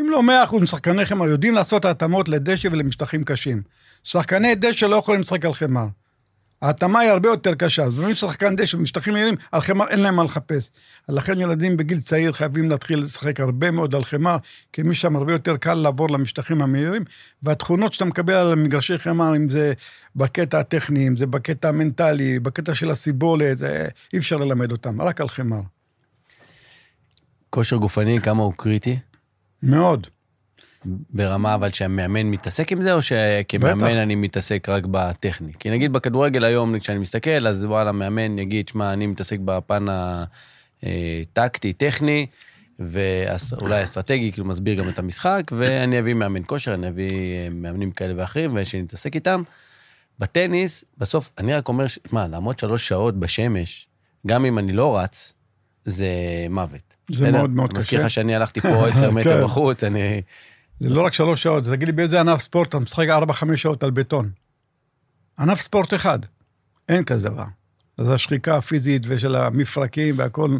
[0.00, 3.62] אם לא מאה אחוז משחקני חמר יודעים לעשות התאמות לדשא ולמשטחים קשים.
[4.02, 5.86] שחקני דשא לא יכולים לשחק על חמר.
[6.62, 10.16] ההתאמה היא הרבה יותר קשה, אז אם שחקן דשא ומשטחים מהירים, על חמר אין להם
[10.16, 10.70] מה לחפש.
[11.08, 14.36] לכן ילדים בגיל צעיר חייבים להתחיל לשחק הרבה מאוד על חמר,
[14.72, 17.04] כי משם הרבה יותר קל לעבור למשטחים המהירים,
[17.42, 19.72] והתכונות שאתה מקבל על מגרשי חמר, אם זה
[20.16, 23.62] בקטע הטכני, אם זה בקטע המנטלי, בקטע של הסיבולת.
[24.12, 25.60] אי אפשר ללמד אותם, רק על חמר.
[27.50, 28.98] כושר גופני, כמה הוא קריטי?
[29.62, 30.06] מאוד.
[31.10, 33.96] ברמה אבל שהמאמן מתעסק עם זה, או שכמאמן.
[33.96, 35.52] אני מתעסק רק בטכני?
[35.58, 39.86] כי נגיד בכדורגל היום, כשאני מסתכל, אז וואלה, מאמן יגיד, שמע, אני מתעסק בפן
[40.82, 42.26] הטקטי, טכני,
[42.78, 47.10] ואולי אסטרטגי, כאילו מסביר גם את המשחק, ואני אביא מאמן כושר, אני אביא
[47.50, 49.42] מאמנים כאלה ואחרים, ושנתעסק איתם.
[50.18, 53.88] בטניס, בסוף, אני רק אומר, שמע, לעמוד שלוש שעות בשמש,
[54.26, 55.32] גם אם אני לא רץ,
[55.84, 56.06] זה
[56.50, 56.95] מוות.
[57.10, 57.78] זה מאוד מאוד קשה.
[57.78, 59.44] מזכיר לך שאני הלכתי פה עשר מטר כן.
[59.44, 60.22] בחוץ, אני...
[60.80, 63.82] זה לא רק שלוש שעות, תגיד לי באיזה ענף ספורט אתה משחק ארבע, חמש שעות
[63.82, 64.30] על בטון.
[65.38, 66.18] ענף ספורט אחד,
[66.88, 67.44] אין כזה דבר.
[67.98, 70.58] אז השחיקה הפיזית ושל המפרקים והכל,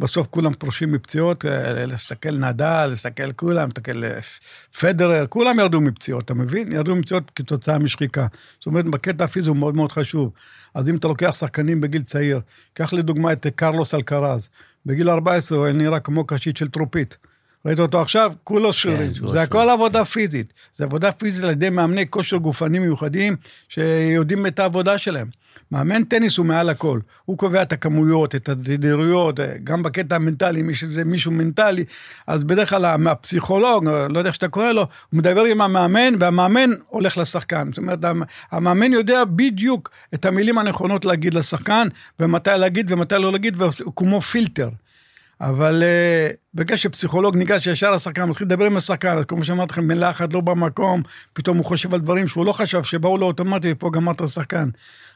[0.00, 4.20] בסוף כולם פרושים מפציעות, אה, להסתכל נדל, להסתכל כולם, להסתכל אה,
[4.80, 6.72] פדרר, כולם ירדו מפציעות, אתה מבין?
[6.72, 8.26] ירדו מפציעות כתוצאה משחיקה.
[8.58, 10.32] זאת אומרת, בקטע הפיזי הוא מאוד מאוד חשוב.
[10.74, 12.40] אז אם אתה לוקח שחקנים בגיל צעיר,
[12.72, 14.48] קח לדוגמה את קרלוס אלקרז,
[14.86, 17.16] בגיל 14 הוא נראה כמו קשית של טרופית.
[17.66, 18.32] ראית אותו עכשיו?
[18.44, 19.12] כולו שרירים.
[19.14, 20.52] כן, זה הכל עבודה פיזית.
[20.76, 23.36] זה עבודה פיזית על ידי מאמני כושר גופני מיוחדים,
[23.68, 25.26] שיודעים את העבודה שלהם.
[25.72, 27.00] מאמן טניס הוא מעל הכל.
[27.24, 31.84] הוא קובע את הכמויות, את התדירויות, גם בקטע המנטלי, אם יש איזה מישהו מנטלי,
[32.26, 36.70] אז בדרך כלל הפסיכולוג, לא יודע איך שאתה קורא לו, הוא מדבר עם המאמן, והמאמן
[36.88, 37.68] הולך לשחקן.
[37.68, 37.98] זאת אומרת,
[38.50, 41.88] המאמן יודע בדיוק את המילים הנכונות להגיד לשחקן,
[42.20, 44.68] ומתי להגיד ומתי לא להגיד, והוא כמו פילטר.
[45.40, 49.84] אבל uh, בגלל שפסיכולוג ניגש ישר לשחקן, מתחיל לדבר עם השחקן, אז כמו שאמרתי לכם,
[49.84, 53.76] מילה אחת לא במקום, פתאום הוא חושב על דברים שהוא לא חשב, שבאו לו אוטומטית,
[53.76, 54.68] ופה גמרת לשחקן.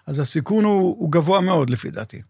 [0.06, 2.22] אז הסיכון הוא, הוא גבוה מאוד, לפי דעתי.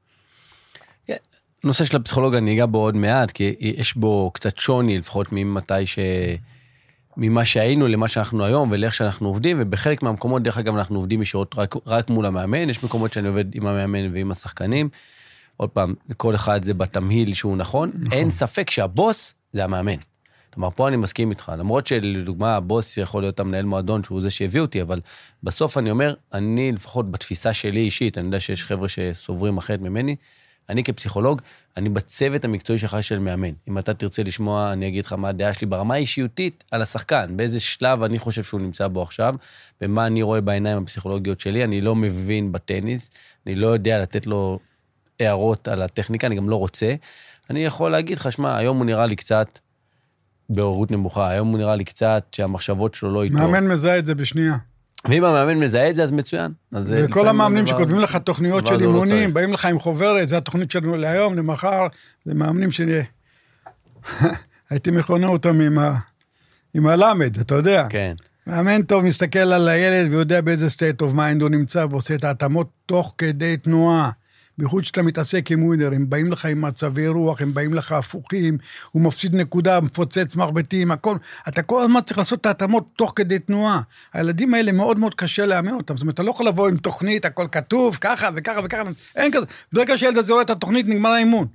[1.07, 1.17] כן,
[1.65, 5.87] נושא של הפסיכולוג אני אגע בו עוד מעט, כי יש בו קצת שוני, לפחות ממתי
[5.87, 5.99] ש...
[7.17, 11.55] ממה שהיינו למה שאנחנו היום ולאיך שאנחנו עובדים, ובחלק מהמקומות, דרך אגב, אנחנו עובדים ישירות
[11.59, 14.89] רק, רק מול המאמן, יש מקומות שאני עובד עם המאמן ועם השחקנים.
[15.57, 17.91] עוד פעם, כל אחד זה בתמהיל שהוא נכון.
[17.95, 18.19] נכון.
[18.19, 19.97] אין ספק שהבוס זה המאמן.
[20.55, 24.61] כלומר, פה אני מסכים איתך, למרות שלדוגמה הבוס יכול להיות המנהל מועדון שהוא זה שהביא
[24.61, 25.01] אותי, אבל
[25.43, 30.17] בסוף אני אומר, אני לפחות בתפיסה שלי אישית, אני יודע שיש חבר'ה שסוברים אחרת ממני,
[30.69, 31.43] אני כפסיכולוג,
[31.77, 33.53] אני בצוות המקצועי שלך של מאמן.
[33.69, 37.61] אם אתה תרצה לשמוע, אני אגיד לך מה הדעה שלי ברמה האישיותית על השחקן, באיזה
[37.61, 39.35] שלב אני חושב שהוא נמצא בו עכשיו,
[39.81, 41.65] ומה אני רואה בעיניים הפסיכולוגיות שלי.
[41.65, 43.11] אני לא מבין בטניס,
[43.47, 44.59] אני לא יודע לתת לו
[45.21, 46.95] הערות על הטכניקה, אני גם לא רוצה.
[47.51, 49.59] אני יכול להגיד לך, שמע, היום הוא נראה לי קצת
[50.51, 53.35] בעוררות נמוכה, היום הוא נראה לי קצת שהמחשבות שלו לא איתו.
[53.35, 54.57] מאמן מזהה את זה בשנייה.
[55.09, 56.53] ואם המאמן מזהה את זה, אז מצוין.
[56.73, 59.31] אז וכל המאמנים שכותבים לך תוכניות של לא אימונים, צריך.
[59.31, 61.87] באים לך עם חוברת, זה התוכנית שלנו להיום, למחר,
[62.25, 62.81] זה מאמנים ש...
[64.71, 65.99] הייתי מכונה אותם עם ה...
[66.75, 67.87] עם הלמד, אתה יודע.
[67.91, 68.15] כן.
[68.47, 72.69] מאמן טוב מסתכל על הילד ויודע באיזה state of mind הוא נמצא ועושה את ההתאמות
[72.87, 74.11] תוך כדי תנועה.
[74.59, 78.59] בייחוד שאתה מתעסק עם ווינר, הם באים לך עם מצבי רוח, הם באים לך הפוכים,
[78.93, 81.17] הוא מפסיד נקודה, מפוצץ מרבטים, הכל.
[81.49, 83.81] אתה כל הזמן צריך לעשות את ההתאמות תוך כדי תנועה.
[84.13, 85.97] הילדים האלה מאוד מאוד קשה לאמן אותם.
[85.97, 88.83] זאת אומרת, אתה לא יכול לבוא עם תוכנית, הכל כתוב, ככה וככה וככה,
[89.17, 89.47] אין כזה.
[89.73, 91.47] ברגע שהילד הזה רואה את התוכנית, נגמר האימון.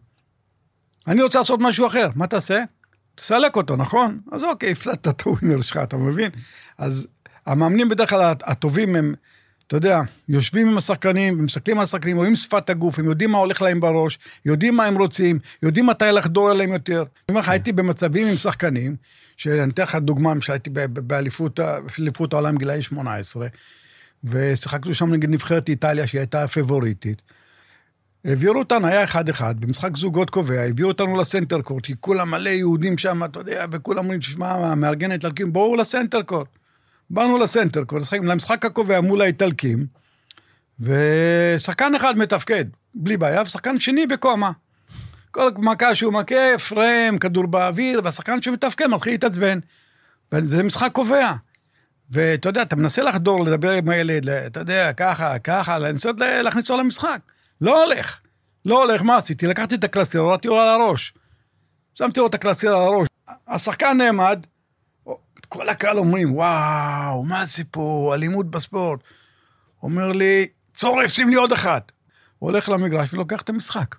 [1.08, 2.64] אני רוצה לעשות משהו אחר, מה תעשה?
[3.16, 4.20] תסלק אותו, נכון?
[4.32, 6.30] אז אוקיי, הפסדת את הווינר שלך, אתה מבין?
[6.78, 7.08] אז
[7.46, 9.14] המאמנים בדרך כלל הטובים הם,
[9.72, 13.62] אתה יודע, יושבים עם השחקנים, ומסתכלים על השחקנים, רואים שפת הגוף, הם יודעים מה הולך
[13.62, 16.98] להם בראש, יודעים מה הם רוצים, יודעים מתי לחדור אליהם יותר.
[16.98, 18.96] אני אומר לך, הייתי במצבים עם שחקנים,
[19.38, 23.48] שאני אתן לך דוגמה, שהייתי באליפות העולם גילאי 18,
[24.24, 27.22] ושיחקנו שם נגד נבחרת איטליה, שהיא הייתה הפבוריטית.
[28.26, 32.98] העבירו אותנו, היה אחד-אחד, במשחק זוגות קובע, הביאו אותנו לסנטר קורט, כי כולם מלא יהודים
[32.98, 36.48] שם, אתה יודע, וכולם אומרים, תשמע, המארגן האיטלקים, בואו לסנטר קורט.
[37.14, 39.86] באנו לסנטר קורט, לשחק- למשחק הקובע מול האיטלקים,
[40.80, 44.52] ושחקן אחד מתפקד, בלי בעיה, ושחקן שני בקומה.
[45.32, 49.60] כל מכה שהוא מכה, פריים, כדור באוויר, והשחקן שמתפקד מתחיל להתעצבן.
[50.32, 51.32] וזה משחק קובע.
[52.12, 56.84] ואתה יודע, אתה מנסה לחדור, לדבר עם הילד, אתה יודע, ככה, ככה, לנסות להכניס אותו
[56.84, 57.20] למשחק.
[57.62, 58.18] לא הולך.
[58.66, 59.48] לא הולך, מה עשיתי?
[59.48, 61.14] לקחתי את הקלסר, הורדתי לו על הראש.
[61.96, 63.08] שמתי לו את הקלסר על הראש.
[63.48, 64.46] השחקן נעמד,
[65.54, 69.00] כל הקהל אומרים, וואו, מה זה פה, אלימות בספורט.
[69.84, 71.82] אומר לי, צורף, שים לי עוד אחד.
[72.40, 73.96] הוא הולך למגרש ולוקח את המשחק.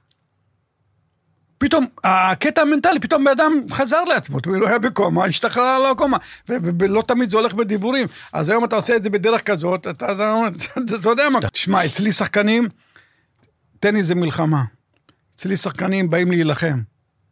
[1.58, 6.16] פתאום, הקטע המנטלי, פתאום בן אדם חזר לעצמו, הוא לא היה בקומה, השתחרר על הקומה,
[6.48, 8.06] ולא תמיד זה הולך בדיבורים.
[8.32, 10.12] אז היום אתה עושה את זה בדרך כזאת, אתה, אתה,
[11.00, 11.40] אתה, יודע מה.
[11.40, 12.68] תשמע, אצלי שחקנים,
[13.80, 14.64] טניס זה מלחמה.
[15.36, 16.78] אצלי שחקנים באים להילחם.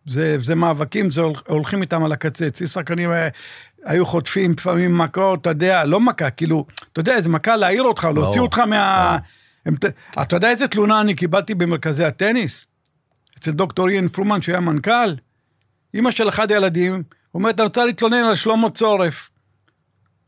[0.06, 2.46] זה, זה מאבקים, זה הולכים איתם על הקצה.
[2.46, 3.28] אצלי שחקנים אה,
[3.84, 8.08] היו חוטפים לפעמים מכות, אתה יודע, לא מכה, כאילו, אתה יודע, איזה מכה להעיר אותך,
[8.14, 8.46] להוציא ברור.
[8.46, 9.18] אותך מה...
[9.66, 9.74] הם,
[10.22, 12.66] אתה יודע איזה תלונה אני קיבלתי במרכזי הטניס?
[13.38, 15.14] אצל דוקטור איין פרומן, שהיה מנכ"ל,
[15.94, 17.02] אימא של אחד הילדים,
[17.34, 19.30] אומרת, אני רוצה להתלונן על שלמה צורף.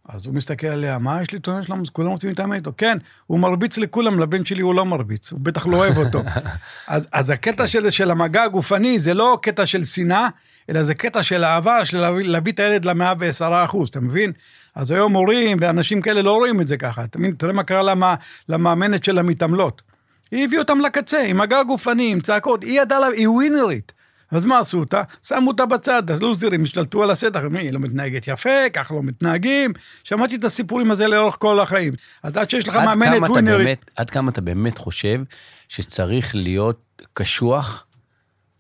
[0.08, 1.82] אז הוא מסתכל עליה, מה יש לי להתלונן על שלמה?
[1.92, 2.72] כולם רוצים להתאמן איתו.
[2.76, 6.22] כן, הוא מרביץ לכולם, לבן שלי הוא לא מרביץ, הוא בטח לא אוהב אותו.
[6.86, 10.28] אז, אז הקטע של, של המגע הגופני זה לא קטע של שנאה,
[10.70, 14.32] אלא זה קטע של אהבה, של להביא, את הילד למאה ועשרה אחוז, אתה מבין?
[14.74, 17.04] אז היום הורים ואנשים כאלה לא רואים את זה ככה.
[17.04, 17.32] אתה מבין?
[17.32, 18.14] תראה מה קרה למא,
[18.48, 19.82] למאמנת של המתעמלות.
[20.30, 23.92] היא הביאה אותם לקצה, עם מגע גופני, עם צעקות, היא ידעה, לה- היא ווינרית.
[24.30, 25.02] אז מה עשו אותה?
[25.28, 29.72] שמו אותה בצד, הלוזרים השתלטו על השטח, היא לא מתנהגת יפה, ככה לא מתנהגים.
[30.04, 31.92] שמעתי את הסיפורים הזה לאורך כל החיים.
[32.22, 33.90] אז עד שיש לך עד מאמנת ווינרית...
[33.96, 35.20] עד כמה אתה באמת חושב
[35.68, 37.86] שצריך להיות קשוח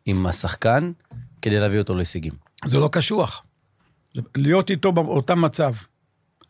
[0.06, 0.92] עם השחקן
[1.42, 2.32] כדי להביא אותו להישגים?
[2.64, 3.42] זה לא קשוח.
[4.36, 5.72] להיות איתו באותם מצב.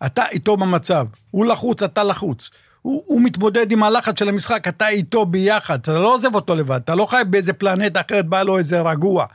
[0.06, 1.06] אתה איתו במצב.
[1.30, 2.50] הוא לחוץ, אתה לחוץ.
[2.82, 5.78] הוא, הוא מתמודד עם הלחץ של המשחק, אתה איתו ביחד.
[5.78, 9.26] אתה לא עוזב אותו לבד, אתה לא חי באיזה פלנטה אחרת, בא לו איזה רגוע.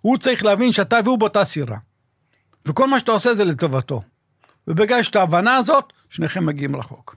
[0.00, 1.78] הוא צריך להבין שאתה והוא באותה סירה.
[2.66, 4.02] וכל מה שאתה עושה זה לטובתו.
[4.68, 7.16] ובגלל שאת ההבנה הזאת, שניכם מגיעים רחוק.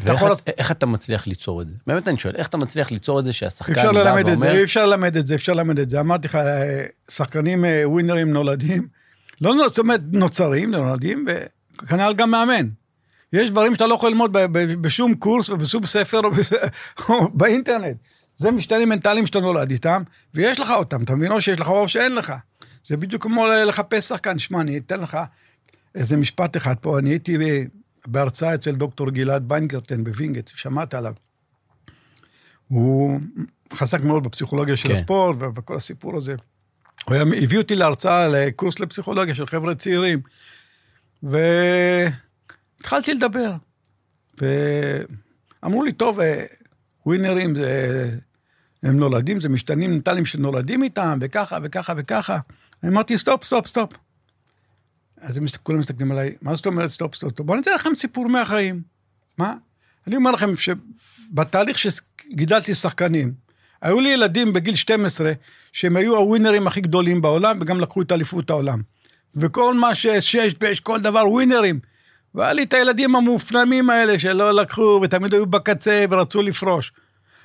[0.00, 1.74] ואיך יכול איך אתה מצליח ליצור את זה?
[1.86, 4.46] באמת אני שואל, איך אתה מצליח ליצור את זה שהשחקן אפשר בא ללמד את זה,
[4.46, 6.00] ואומר, אי אפשר ללמד את זה, אפשר ללמד את זה.
[6.00, 8.88] אמרתי לך, אה, שחקנים אה, ווינרים נולדים,
[9.40, 11.26] לא זאת אומרת, נוצרים, נולדים,
[11.82, 12.68] וכנ"ל גם מאמן.
[13.32, 14.32] יש דברים שאתה לא יכול ללמוד
[14.80, 16.20] בשום קורס ובשום ספר
[17.08, 17.96] או באינטרנט.
[18.36, 20.02] זה משתנים מנטליים שאתה נולד איתם,
[20.34, 21.32] ויש לך אותם, אתה מבין?
[21.32, 22.32] או שיש לך או שאין לך.
[22.86, 24.38] זה בדיוק כמו לחפש שחקן.
[24.38, 25.18] שמע, אני אתן לך
[25.94, 26.98] איזה משפט אחד פה.
[26.98, 27.64] אני הייתי ב-
[28.06, 31.12] בהרצאה אצל דוקטור גלעד ביינגרטן בווינגייט, שמעת עליו.
[32.68, 33.20] הוא
[33.72, 34.94] חזק מאוד בפסיכולוגיה של כן.
[34.94, 36.34] הספורט ובכל הסיפור הזה.
[37.04, 40.20] הוא היה, הביא אותי להרצאה, לקורס לפסיכולוגיה של חבר'ה צעירים,
[41.22, 43.52] והתחלתי לדבר.
[44.38, 46.44] ואמרו לי, טוב, אה,
[47.06, 48.10] ווינרים זה...
[48.82, 52.38] הם נולדים, זה משתנים מנטליים שנולדים איתם, וככה וככה וככה.
[52.82, 53.92] אני אמרתי, stop, stop, stop.
[55.24, 57.46] אז הם כולם מסתכלים עליי, מה זאת אומרת stop, stop, stop?
[57.46, 58.82] בואו אני אתן לכם סיפור מהחיים.
[59.38, 59.54] מה?
[60.06, 63.32] אני אומר לכם שבתהליך שגידלתי שחקנים,
[63.82, 65.32] היו לי ילדים בגיל 12,
[65.72, 68.82] שהם היו הווינרים הכי גדולים בעולם, וגם לקחו את אליפות העולם.
[69.36, 71.80] וכל מה שיש, יש כל דבר ווינרים.
[72.34, 76.92] והיה לי את הילדים המופנמים האלה שלא לקחו, ותמיד היו בקצה ורצו לפרוש.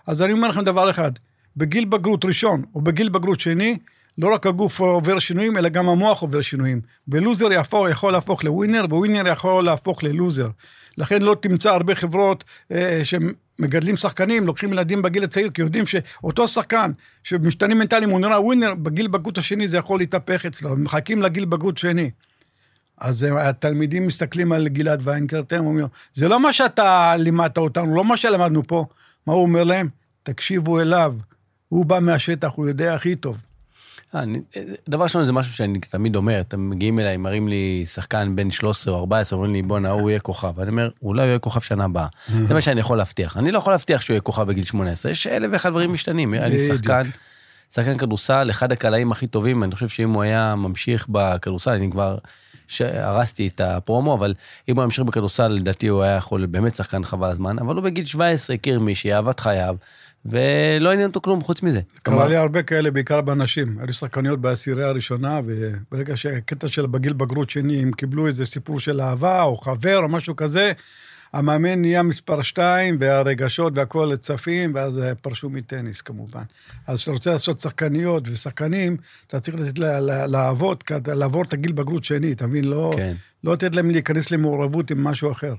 [0.07, 1.11] אז אני אומר לכם דבר אחד,
[1.57, 3.77] בגיל בגרות ראשון או בגיל בגרות שני,
[4.19, 6.81] לא רק הגוף עובר שינויים, אלא גם המוח עובר שינויים.
[7.07, 10.49] ולוזר יהפוך, יכול להפוך לווינר, וווינר יכול להפוך ללוזר.
[10.97, 16.47] לכן לא תמצא הרבה חברות אה, שמגדלים שחקנים, לוקחים ילדים בגיל הצעיר, כי יודעים שאותו
[16.47, 16.91] שחקן
[17.23, 21.77] שמשתנים מנטליים, הוא נראה ווינר, בגיל בגרות השני זה יכול להתהפך אצלו, מחכים לגיל בגרות
[21.77, 22.11] שני.
[22.97, 28.03] אז התלמידים מסתכלים על גלעד ויינקרט, הם אומרים, זה לא מה שאתה לימדת אותנו, לא
[28.03, 28.85] מה שלמדנו פה.
[29.27, 29.87] מה הוא אומר להם?
[30.23, 31.15] תקשיבו אליו,
[31.69, 33.37] הוא בא מהשטח, הוא יודע הכי טוב.
[34.15, 34.39] אה, אני,
[34.89, 38.93] דבר ראשון זה משהו שאני תמיד אומר, אתם מגיעים אליי, מראים לי שחקן בן 13
[38.93, 41.85] או 14, אומרים לי בואנה הוא יהיה כוכב, אני אומר אולי הוא יהיה כוכב שנה
[41.85, 42.07] הבאה,
[42.47, 45.27] זה מה שאני יכול להבטיח, אני לא יכול להבטיח שהוא יהיה כוכב בגיל 18, יש
[45.27, 47.03] אלף ואחד דברים משתנים, היה לי שחקן,
[47.73, 52.17] שחקן כדורסל, אחד הקלעים הכי טובים, אני חושב שאם הוא היה ממשיך בכדורסל, אני כבר
[52.79, 54.33] הרסתי את הפרומו, אבל
[54.69, 58.05] אם הוא ימשיך בכדורסל, לדעתי הוא היה יכול באמת שחקן חבל הזמן, אבל הוא בגיל
[58.05, 59.75] 17 הכיר מישהי, אהבת חייו.
[60.29, 61.81] ולא עניין אותו כלום חוץ מזה.
[62.03, 63.77] קרה לי הרבה כאלה, בעיקר באנשים.
[63.79, 69.01] היו שחקניות בעשירייה הראשונה, וברגע שהקטע של בגיל בגרות שני, הם קיבלו איזה סיפור של
[69.01, 70.71] אהבה, או חבר, או משהו כזה,
[71.33, 76.43] המאמן נהיה מספר שתיים, והרגשות והכול צפים, ואז פרשו מטניס כמובן.
[76.87, 79.79] אז כשאתה רוצה לעשות שחקניות ושחקנים, אתה צריך לתת
[80.27, 82.63] לעבוד, לעבור את הגיל בגרות שני, אתה מבין?
[82.63, 83.13] לא, כן.
[83.43, 85.53] לא לתת להם להיכנס למעורבות עם משהו אחר.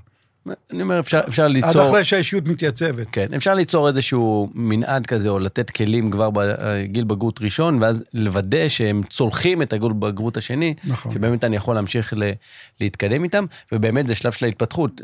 [0.47, 1.81] אני אומר, אפשר, אפשר ליצור...
[1.81, 3.07] עד אחרי שהאישיות מתייצבת.
[3.11, 8.69] כן, אפשר ליצור איזשהו מנעד כזה, או לתת כלים כבר בגיל בגרות ראשון, ואז לוודא
[8.69, 11.11] שהם צולחים את הגיל בגרות השני, נכון.
[11.11, 12.31] שבאמת אני יכול להמשיך ל,
[12.79, 15.01] להתקדם איתם, ובאמת זה שלב של ההתפתחות.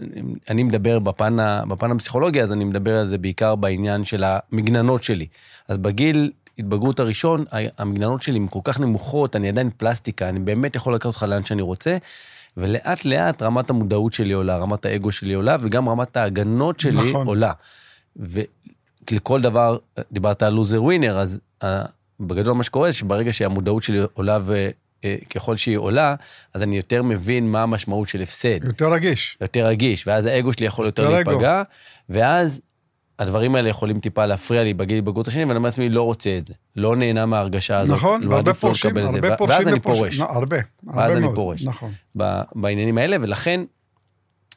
[0.49, 5.27] אני מדבר בפן, בפן הפסיכולוגי, אז אני מדבר על זה בעיקר בעניין של המגננות שלי.
[5.67, 7.45] אז בגיל התבגרות הראשון,
[7.77, 11.45] המגננות שלי הן כל כך נמוכות, אני עדיין פלסטיקה, אני באמת יכול לקחת אותך לאן
[11.45, 11.97] שאני רוצה.
[12.57, 17.27] ולאט לאט רמת המודעות שלי עולה, רמת האגו שלי עולה, וגם רמת ההגנות שלי נכון.
[17.27, 17.51] עולה.
[18.15, 19.77] ולכל דבר,
[20.11, 21.65] דיברת על לוזר ווינר, אז uh,
[22.19, 26.15] בגדול מה שקורה זה שברגע שהמודעות שלי עולה וככל uh, שהיא עולה,
[26.53, 28.63] אז אני יותר מבין מה המשמעות של הפסד.
[28.63, 29.37] יותר רגיש.
[29.41, 31.63] יותר רגיש, ואז האגו שלי יכול יותר, יותר להיפגע,
[32.09, 32.61] ואז
[33.19, 36.47] הדברים האלה יכולים טיפה להפריע לי בגיל בגרות השני, ואני אומר לעצמי, לא רוצה את
[36.47, 36.53] זה.
[36.75, 37.95] לא נהנה מההרגשה הזאת.
[37.95, 39.57] נכון, לא הרבה פורשים, הרבה פורשים.
[39.57, 40.19] ואז אני פורש.
[40.19, 41.65] הרבה, הרבה ואז אני פורש.
[41.65, 41.91] נכון.
[42.55, 43.61] בעניינים האלה, ולכן,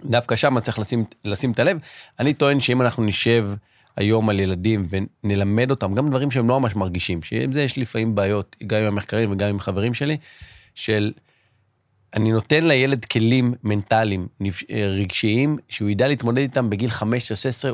[0.04, 1.78] דווקא שם צריך לשים, לשים את הלב.
[2.18, 3.48] אני טוען שאם אנחנו נשב
[3.96, 4.86] היום על ילדים
[5.24, 8.86] ונלמד אותם, גם דברים שהם לא ממש מרגישים, שעם זה יש לפעמים בעיות, גם עם
[8.86, 10.16] המחקרים וגם עם חברים שלי,
[10.74, 11.12] של...
[12.16, 17.02] אני נותן לילד כלים מנטליים, אה, רגשיים, שהוא ידע להתמודד איתם בגיל 15-16,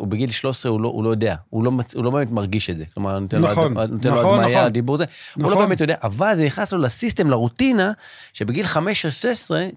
[0.00, 2.84] ובגיל 13 הוא לא, הוא לא יודע, הוא לא, הוא לא באמת מרגיש את זה.
[2.94, 4.66] כלומר, נותן נכון, לו, נותן נכון, לו הדמיה, נכון.
[4.66, 5.42] הדיבור הזה, נכון.
[5.42, 5.68] הוא לא נכון.
[5.68, 7.92] באמת יודע, אבל זה נכנס לו לסיסטם, לרוטינה,
[8.32, 8.78] שבגיל 15-16,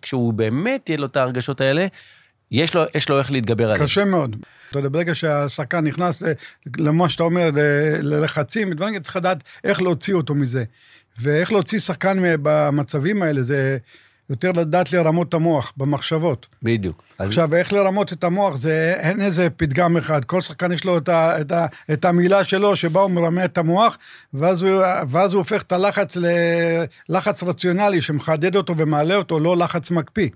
[0.01, 1.88] כשהוא באמת יהיה לו את ההרגשות האלה,
[2.51, 3.86] יש לו, יש לו איך להתגבר עליהם.
[3.86, 4.36] קשה מאוד.
[4.70, 6.24] אתה יודע, ברגע שהשחקן נכנס
[6.78, 7.49] למה שאתה אומר,
[8.01, 10.64] ללחצים, צריך לדעת איך להוציא אותו מזה.
[11.20, 13.78] ואיך להוציא שחקן במצבים האלה, זה...
[14.30, 16.48] יותר לדעת לרמות את המוח במחשבות.
[16.64, 17.04] בדיוק.
[17.20, 20.26] עכשיו, איך לרמות את המוח, זה אין איזה פתגם אחד.
[20.26, 23.58] כל שחקן יש לו את, ה, את, ה, את המילה שלו, שבה הוא מרמה את
[23.58, 23.98] המוח,
[24.34, 26.18] ואז הוא, ואז הוא הופך את הלחץ
[27.10, 30.30] ללחץ רציונלי, שמחדד אותו ומעלה אותו, לא לחץ מקפיא.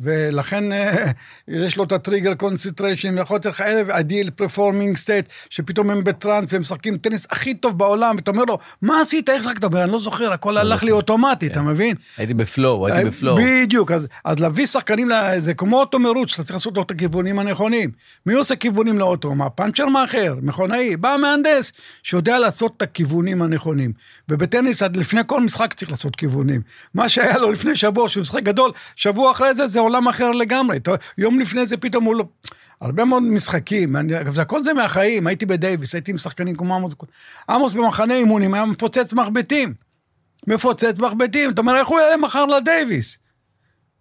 [0.00, 1.10] ולכן אה,
[1.48, 5.90] יש לו את ה trigger concentration, יכול להיות לך את ה ideal performing state, שפתאום
[5.90, 9.74] הם בטראנס והם משחקים טניס הכי טוב בעולם, ואתה אומר לו, מה עשית, איך שחקת?
[9.74, 11.66] אני לא זוכר, הכל לא הלך לי אוטומטי, אתה כן.
[11.66, 11.96] מבין?
[12.16, 13.36] הייתי ב flow, הייתי אה, ב flow.
[13.36, 13.92] בדיוק,
[14.24, 17.90] אז להביא שחקנים, זה כמו אוטו מרוץ, שאתה צריך לעשות לו את הכיוונים הנכונים.
[18.26, 19.34] מי עושה כיוונים לאוטו?
[19.34, 21.72] מה, פאנצ'ר מאחר, מכונאי, בא מהנדס,
[22.02, 23.92] שיודע לעשות את הכיוונים הנכונים.
[24.28, 26.60] ובטניס, לפני כל משחק צריך לעשות כיוונים.
[26.94, 30.78] מה שהיה לו לפני שבוע, שהוא משחק גדול, שבוע אחרי זה, זה עולם אחר לגמרי.
[31.18, 32.24] יום לפני זה פתאום הוא לא...
[32.80, 36.94] הרבה מאוד משחקים, אגב, הכל זה מהחיים, הייתי בדייוויס, הייתי עם שחקנים כמו עמוס.
[37.50, 39.74] עמוס במחנה אימונים היה מפוצץ מחבטים.
[40.46, 43.18] מפוצץ מחבטים, אתה אומר, איך הוא יעלה מחר לדייוויס?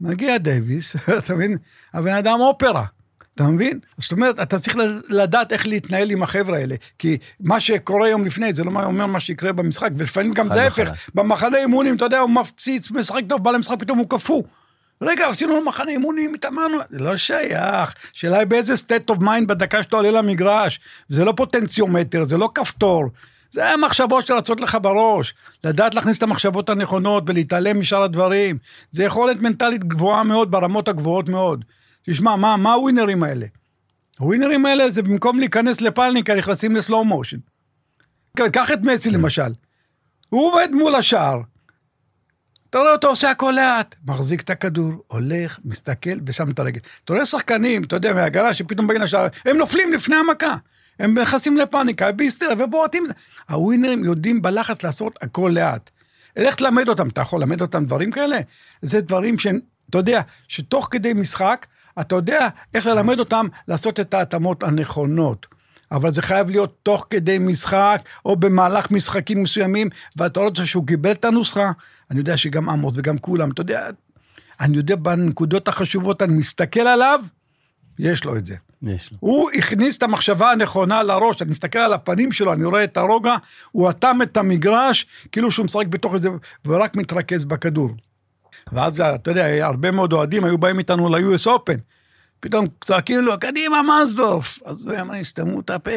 [0.02, 1.58] מגיע דייוויס, אתה מבין?
[1.94, 2.86] הבן אדם אופרה.
[3.36, 3.80] אתה מבין?
[3.98, 4.76] זאת אומרת, אתה צריך
[5.10, 6.76] לדעת איך להתנהל עם החבר'ה האלה.
[7.00, 10.90] כי מה שקורה יום לפני, זה לא אומר מה שיקרה במשחק, ולפעמים גם זה ההפך.
[11.16, 14.44] במחנה אימונים, אתה יודע, הוא מפציץ, משחק טוב, בא למשחק, פתאום הוא קפוא.
[15.02, 17.94] רגע, עשינו מחנה אימונים, התאמנו, זה לא שייך.
[18.14, 20.80] שאלה היא באיזה state of mind בדקה שאתה עולה למגרש.
[21.08, 23.04] זה לא פוטנציומטר, זה לא כפתור.
[23.52, 25.34] זה המחשבות שרצות לך בראש.
[25.64, 28.58] לדעת להכניס את המחשבות הנכונות ולהתעלם משאר הדברים.
[28.92, 31.66] זה יכולת מנטלית גבוהה מאוד, ברמות הגבוהות מאוד.
[32.10, 33.46] תשמע, מה, מה הווינרים האלה?
[34.20, 37.38] הווינרים האלה זה במקום להיכנס לפלניקה, נכנסים לסלואו מושן.
[38.54, 39.52] קח את מסי למשל.
[40.30, 41.42] הוא עומד מול השער.
[42.70, 46.80] אתה רואה אותו עושה הכל לאט, מחזיק את הכדור, הולך, מסתכל ושם את הרגל.
[47.06, 50.56] אתה רואה שחקנים, אתה יודע, מהגרה שפתאום בגין השער, הם נופלים לפני המכה.
[51.00, 53.04] הם נכנסים לפאניקה, בהיסטריה ובועטים.
[53.50, 55.90] הווינרים יודעים בלחץ לעשות הכל לאט.
[56.38, 58.40] לך תלמד אותם, אתה יכול ללמד אותם דברים כאלה?
[58.82, 59.60] זה דברים שהם,
[59.90, 61.66] אתה יודע, שתוך כדי משחק,
[62.00, 65.48] אתה יודע איך ללמד אותם לעשות את ההתאמות הנכונות.
[65.92, 71.12] אבל זה חייב להיות תוך כדי משחק, או במהלך משחקים מסוימים, ואתה רואה שהוא קיבל
[71.12, 71.72] את הנוסחה.
[72.12, 73.90] אני יודע שגם עמוס וגם כולם, אתה יודע,
[74.60, 77.20] אני יודע בנקודות החשובות, אני מסתכל עליו,
[78.00, 78.56] יש לו את זה.
[78.82, 79.18] יש לו.
[79.22, 83.36] הוא הכניס את המחשבה הנכונה לראש, אני מסתכל על הפנים שלו, אני רואה את הרוגע,
[83.72, 86.30] הוא אטם את המגרש, כאילו שהוא משחק בתוך זה,
[86.66, 87.90] ורק מתרכז בכדור.
[88.72, 91.97] ואז, אתה יודע, הרבה מאוד אוהדים היו באים איתנו ל-US Open.
[92.40, 94.60] פתאום צועקים לו, קדימה מזדוף.
[94.66, 95.92] אז הוא אמר, סתמו את הפה.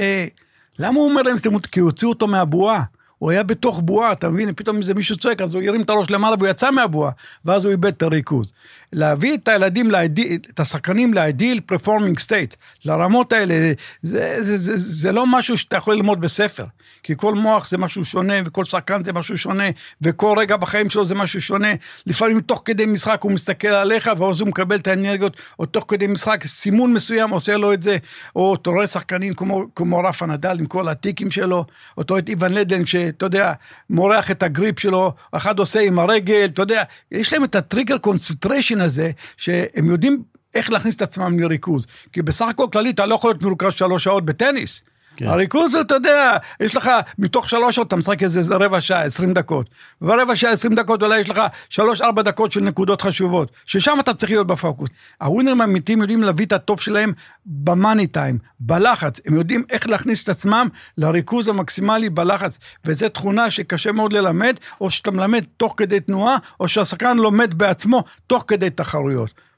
[0.79, 1.59] למה הוא אומר להם סתמו?
[1.73, 2.83] כי הוציאו אותו מהבועה.
[3.21, 4.53] הוא היה בתוך בועה, אתה מבין?
[4.57, 7.11] פתאום איזה מישהו צועק, אז הוא הרים את הראש למעלה והוא יצא מהבועה,
[7.45, 8.53] ואז הוא איבד את הריכוז.
[8.93, 12.55] להביא את הילדים, להדיל, את השחקנים ל ideal performing state,
[12.85, 16.65] לרמות האלה, זה, זה, זה, זה לא משהו שאתה יכול ללמוד בספר.
[17.03, 19.65] כי כל מוח זה משהו שונה, וכל שחקן זה משהו שונה,
[20.03, 21.73] וכל רגע בחיים שלו זה משהו שונה.
[22.07, 26.07] לפעמים תוך כדי משחק הוא מסתכל עליך, ואז הוא מקבל את האנרגיות, או תוך כדי
[26.07, 27.97] משחק, סימון מסוים עושה לו את זה,
[28.37, 31.65] או אתה רואה שחקנים כמו, כמו רפה נדל עם כל הטיקים שלו,
[31.97, 33.53] או אתה רואה את איוון לנדל, שאתה יודע,
[33.91, 36.83] מורח את הגריפ שלו, אחד עושה עם הרגל, אתה יודע,
[37.13, 40.23] יש להם את ה trigger concentration הזה, שהם יודעים
[40.55, 41.87] איך להכניס את עצמם לריכוז.
[42.13, 44.83] כי בסך הכל כללי אתה לא יכול להיות מרוכז שלוש שעות בטניס.
[45.21, 45.27] כן.
[45.27, 49.71] הריכוז, אתה יודע, יש לך, מתוך שלוש שעות אתה משחק איזה רבע שעה, עשרים דקות.
[50.01, 54.15] ברבע שעה, עשרים דקות, אולי יש לך שלוש, ארבע דקות של נקודות חשובות, ששם אתה
[54.15, 54.91] צריך להיות בפוקוס.
[55.21, 57.13] הווינרים האמיתיים יודעים להביא את הטוב שלהם
[57.47, 59.21] ב money time, בלחץ.
[59.27, 60.69] הם יודעים איך להכניס את עצמם
[60.99, 62.59] לריכוז המקסימלי בלחץ.
[62.85, 68.05] וזו תכונה שקשה מאוד ללמד, או שאתה מלמד תוך כדי תנועה, או שהשחקן לומד בעצמו
[68.27, 69.50] תוך כדי תחרויות.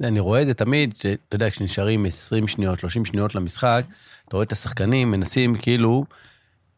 [0.00, 3.84] אני רואה את זה תמיד, שאתה יודע, כשנשארים 20 שניות, 30 שניות למשחק,
[4.28, 6.04] אתה רואה את השחקנים מנסים כאילו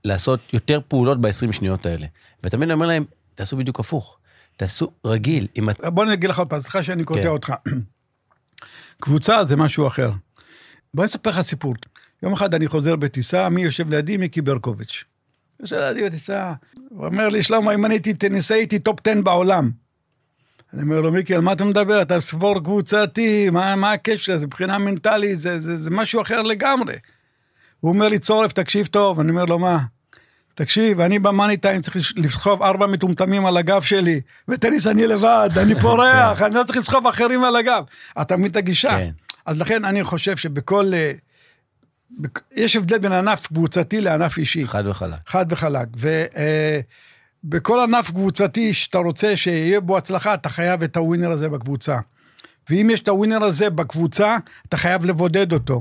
[0.04, 2.06] לעשות יותר פעולות ב-20 שניות האלה.
[2.42, 4.18] ותמיד אני אומר להם, תעשו בדיוק הפוך.
[4.56, 5.46] תעשו רגיל.
[5.70, 5.84] את...
[5.84, 7.28] בוא אני אגיד לך עוד פעם, סליחה שאני קוטע כן.
[7.28, 7.52] אותך.
[9.00, 10.10] קבוצה זה משהו אחר.
[10.94, 11.74] בוא אני אספר לך סיפור.
[12.22, 14.16] יום אחד אני חוזר בטיסה, מי יושב לידי?
[14.16, 15.04] מיקי ברקוביץ'.
[15.60, 16.52] יושב לידי בטיסה,
[16.88, 19.70] הוא אומר לי, שלמה, אם אני הייתי טניסאי, הייתי top 10 בעולם.
[20.74, 22.02] אני אומר לו, מיקי, על מה אתה מדבר?
[22.02, 24.34] אתה ספורט קבוצתי, מה, מה הקשר?
[24.34, 24.46] לזה?
[24.46, 26.94] מבחינה מנטלית, זה, זה, זה משהו אחר לגמרי.
[27.80, 29.20] הוא אומר לי, צורף, תקשיב טוב.
[29.20, 29.78] אני אומר לו, מה?
[30.54, 35.50] תקשיב, אני ב money time צריך לסחוב ארבע מטומטמים על הגב שלי, וטניס אני לבד,
[35.56, 37.84] אני פורח, אני לא צריך לסחוב אחרים על הגב.
[38.20, 38.90] אתה מבין את הגישה?
[38.90, 39.10] כן.
[39.46, 40.92] אז לכן אני חושב שבכל...
[40.94, 41.12] אה,
[42.54, 44.66] יש הבדל בין ענף קבוצתי לענף אישי.
[44.66, 45.18] חד וחלק.
[45.26, 45.88] חד וחלק.
[45.96, 46.36] ובכל
[47.54, 51.98] אה, ענף קבוצתי שאתה רוצה שיהיה בו הצלחה, אתה חייב את הווינר הזה בקבוצה.
[52.70, 54.36] ואם יש את הווינר הזה בקבוצה,
[54.68, 55.80] אתה חייב לבודד אותו.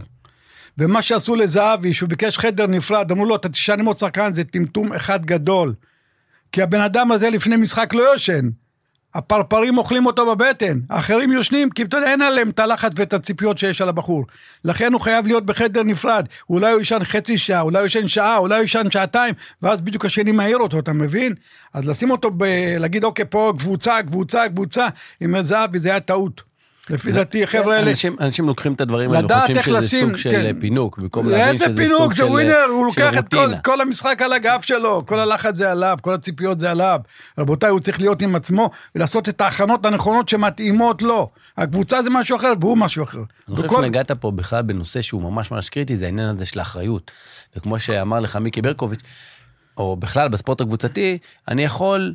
[0.78, 4.44] ומה שעשו לזהבי, שהוא ביקש חדר נפרד, אמרו לו, אתה תשען עם עוד שחקן, זה
[4.44, 5.74] טמטום אחד גדול.
[6.52, 8.50] כי הבן אדם הזה לפני משחק לא יושן.
[9.16, 13.58] הפרפרים אוכלים אותו בבטן, האחרים יושנים, כי אתה יודע, אין עליהם את הלחץ ואת הציפיות
[13.58, 14.26] שיש על הבחור.
[14.64, 16.26] לכן הוא חייב להיות בחדר נפרד.
[16.50, 20.06] אולי הוא ישן חצי שעה, אולי הוא ישן שעה, אולי הוא ישן שעתיים, ואז בדיוק
[20.06, 21.34] השני מעיר אותו, אתה מבין?
[21.74, 22.44] אז לשים אותו, ב...
[22.80, 24.88] להגיד, אוקיי, פה קבוצה, קבוצה, קבוצה,
[25.22, 26.55] עם זהבי זה היה טעות.
[26.90, 27.92] לפי דעתי, החבר'ה האלה...
[28.20, 30.60] אנשים לוקחים את הדברים האלה, חושבים שזה לשים, סוג של כן.
[30.60, 33.82] פינוק, במקום להבין שזה סוג של איזה פינוק, זה ווינר, הוא לוקח את כל, כל
[33.82, 37.00] המשחק על הגב שלו, כל הלחץ זה עליו, כל הציפיות זה עליו.
[37.38, 41.30] רבותיי, הוא צריך להיות עם עצמו ולעשות את ההכנות הנכונות שמתאימות לו.
[41.58, 43.24] הקבוצה זה משהו אחר והוא משהו אחר.
[43.48, 47.12] אני חושב שנגעת פה בכלל בנושא שהוא ממש ממש קריטי, זה העניין הזה של האחריות.
[47.56, 49.02] וכמו שאמר לך מיקי ברקוביץ',
[49.78, 51.18] או בכלל בספורט הקבוצתי,
[51.48, 52.14] אני יכול...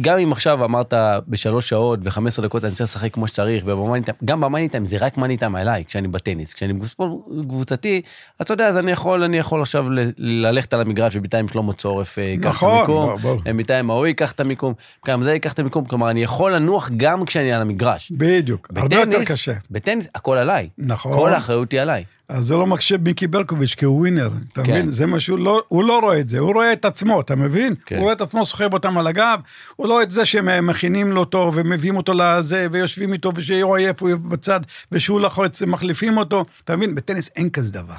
[0.00, 0.94] גם אם עכשיו אמרת
[1.28, 5.56] בשלוש שעות ו-15 דקות אני צריך לשחק כמו שצריך, ובמאניטיים, גם במאניטיים זה רק מאניטיים
[5.56, 6.54] עליי, כשאני בטניס.
[6.54, 8.02] כשאני בספורט קבוצתי,
[8.40, 9.84] אתה יודע, אז אני יכול, אני יכול עכשיו
[10.18, 14.32] ללכת על המגרש ובינתיים שלמה צורף אה, ייקח נכון, את המיקום, אה, בינתיים ההוא ייקח
[14.32, 14.74] את המיקום,
[15.06, 18.12] גם זה ייקח את המיקום, כלומר אני יכול לנוח גם כשאני על המגרש.
[18.16, 19.52] בדיוק, בטניס, הרבה יותר קשה.
[19.70, 20.68] בטניס הכל עליי.
[20.78, 21.12] נכון.
[21.12, 22.04] כל האחריות היא עליי.
[22.30, 24.72] אז זה לא מקשה מיקי ברקוביץ' כי הוא ווינר, אתה כן.
[24.72, 24.90] מבין?
[24.90, 27.74] זה מה שהוא לא, הוא לא רואה את זה, הוא רואה את עצמו, אתה מבין?
[27.86, 27.96] כן.
[27.96, 29.40] הוא רואה את עצמו סוחב אותם על הגב,
[29.76, 33.66] הוא לא רואה את זה שהם מכינים לו אותו ומביאים אותו לזה ויושבים איתו ושיהיה
[33.76, 34.60] עייף, הוא יהיה בצד
[34.92, 36.94] ושהוא לחוץ, מחליפים אותו, אתה מבין?
[36.94, 37.94] בטניס אין כזה דבר.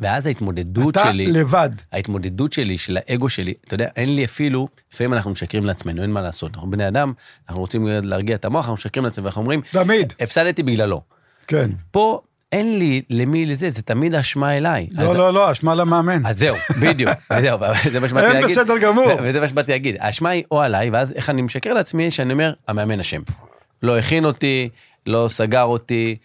[0.00, 1.70] ואז ההתמודדות אתה שלי, אתה לבד.
[1.92, 6.10] ההתמודדות שלי, של האגו שלי, אתה יודע, אין לי אפילו, לפעמים אנחנו משקרים לעצמנו, אין
[6.10, 7.12] מה לעשות, אנחנו בני אדם,
[7.48, 10.12] אנחנו רוצים להרגיע את המוח, אנחנו משקרים לעצמנו, ואנחנו אומרים, תמיד.
[10.20, 11.02] הפסדתי בגללו.
[11.46, 11.70] כן.
[11.90, 12.20] פה
[12.52, 14.86] אין לי למי לזה, זה תמיד אשמה אליי.
[14.92, 16.26] לא, לא, לא, אשמה למאמן.
[16.26, 17.58] אז זהו, בדיוק, זהו,
[17.90, 18.50] זה מה שבאתי להגיד.
[18.50, 19.10] בסדר גמור.
[19.22, 22.52] וזה מה שבאתי להגיד, האשמה היא או עליי, ואז איך אני משקר לעצמי, שאני אומר,
[22.68, 23.20] המאמן אשם.
[23.82, 24.68] לא הכין אותי,
[25.06, 26.16] לא סגר אותי.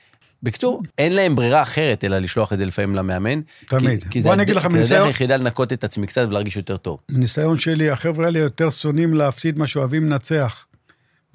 [0.44, 3.42] בקיצור, אין להם ברירה אחרת אלא לשלוח את זה לפעמים למאמן.
[3.68, 4.04] תמיד.
[4.04, 6.26] כי, כי בוא אני אגיד לך כי זה הדרך מניסיון- היחידה לנקות את עצמי קצת
[6.30, 7.00] ולהרגיש יותר טוב.
[7.12, 10.66] מניסיון שלי, החבר'ה האלה יותר שונאים להפסיד מה שאוהבים לנצח.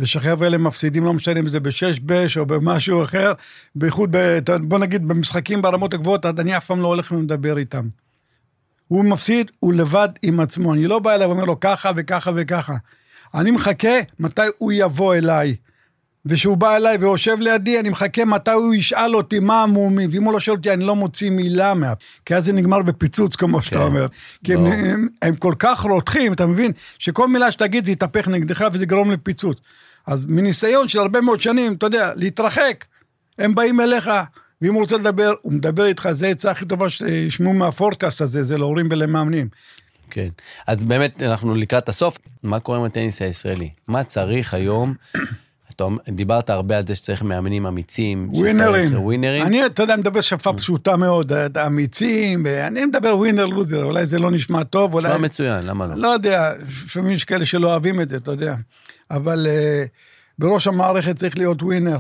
[0.03, 3.33] ושהחבר'ה האלה מפסידים, לא משנה אם זה בשש בש או במשהו אחר,
[3.75, 7.89] בייחוד, ב, בוא נגיד, במשחקים ברמות הגבוהות, אז אני אף פעם לא הולך ומדבר איתם.
[8.89, 10.75] הוא מפסיד, הוא לבד עם עצמו.
[10.75, 12.75] אני לא בא אליו ואומר לו ככה וככה וככה.
[13.35, 15.57] אני מחכה מתי הוא יבוא אליי.
[16.27, 20.33] וכשהוא בא אליי ויושב לידי, אני מחכה מתי הוא ישאל אותי מה המומים, ואם הוא
[20.33, 21.93] לא שואל אותי, אני לא מוציא מילה מה...
[22.27, 24.07] כי אז זה נגמר בפיצוץ, כמו שאתה כן, אומר.
[24.45, 24.67] כי הם.
[24.67, 26.73] הם, הם כל כך רותחים, אתה מבין?
[26.99, 29.59] שכל מילה שתגיד זה יתהפך נגדך וזה יגרום לפיצוץ.
[30.07, 32.85] אז מניסיון של הרבה מאוד שנים, אתה יודע, להתרחק,
[33.39, 34.11] הם באים אליך,
[34.63, 38.59] ואם הוא רוצה לדבר, הוא מדבר איתך, זה העצה הכי טובה שישמעו מהפורקאסט הזה, זה
[38.59, 39.49] להורים ולמאמנים.
[40.11, 40.29] כן.
[40.67, 42.19] אז באמת, אנחנו לקראת הסוף.
[42.43, 43.71] מה קורה עם הטניס הישראלי?
[43.89, 44.95] מה צריך היום?
[45.77, 48.29] אתה דיברת הרבה על זה שצריך מאמנים אמיצים.
[48.33, 49.01] ווינרים.
[49.01, 49.43] ווינרים.
[49.43, 51.33] אני, אתה יודע, אני מדבר שפה פשוטה מאוד,
[51.67, 55.09] אמיצים, אני מדבר ווינר לוזר, אולי זה לא נשמע טוב, אולי...
[55.09, 55.95] נשמע מצוין, למה לא?
[55.97, 56.53] לא יודע,
[56.85, 58.55] לפעמים יש כאלה שלא אוהבים את זה, אתה יודע.
[59.13, 59.89] אבל uh,
[60.39, 61.99] בראש המערכת צריך להיות ווינר.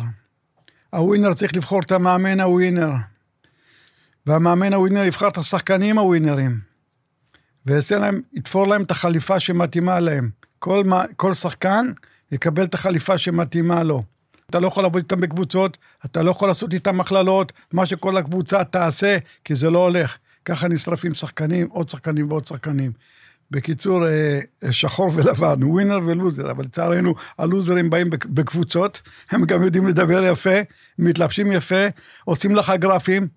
[0.90, 2.90] הווינר צריך לבחור את המאמן הווינר.
[4.26, 6.60] והמאמן הווינר יבחר את השחקנים הווינרים.
[7.66, 10.30] ויעשה להם, יתפור להם את החליפה שמתאימה להם.
[10.58, 10.82] כל,
[11.16, 11.92] כל שחקן
[12.32, 14.02] יקבל את החליפה שמתאימה לו.
[14.50, 18.64] אתה לא יכול לעבוד איתם בקבוצות, אתה לא יכול לעשות איתם הכללות, מה שכל הקבוצה
[18.64, 20.16] תעשה, כי זה לא הולך.
[20.44, 22.92] ככה נשרפים שחקנים, עוד שחקנים ועוד שחקנים.
[23.52, 24.40] בקיצור, אה,
[24.70, 30.54] שחור ולבן, ווינר ולוזר, אבל לצערנו הלוזרים באים בק- בקבוצות, הם גם יודעים לדבר יפה,
[30.98, 31.86] מתלבשים יפה,
[32.24, 33.28] עושים לך גרפים,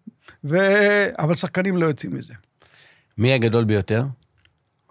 [0.43, 0.57] ו...
[1.20, 2.34] אבל שחקנים לא יוצאים מזה.
[3.18, 4.01] מי הגדול ביותר?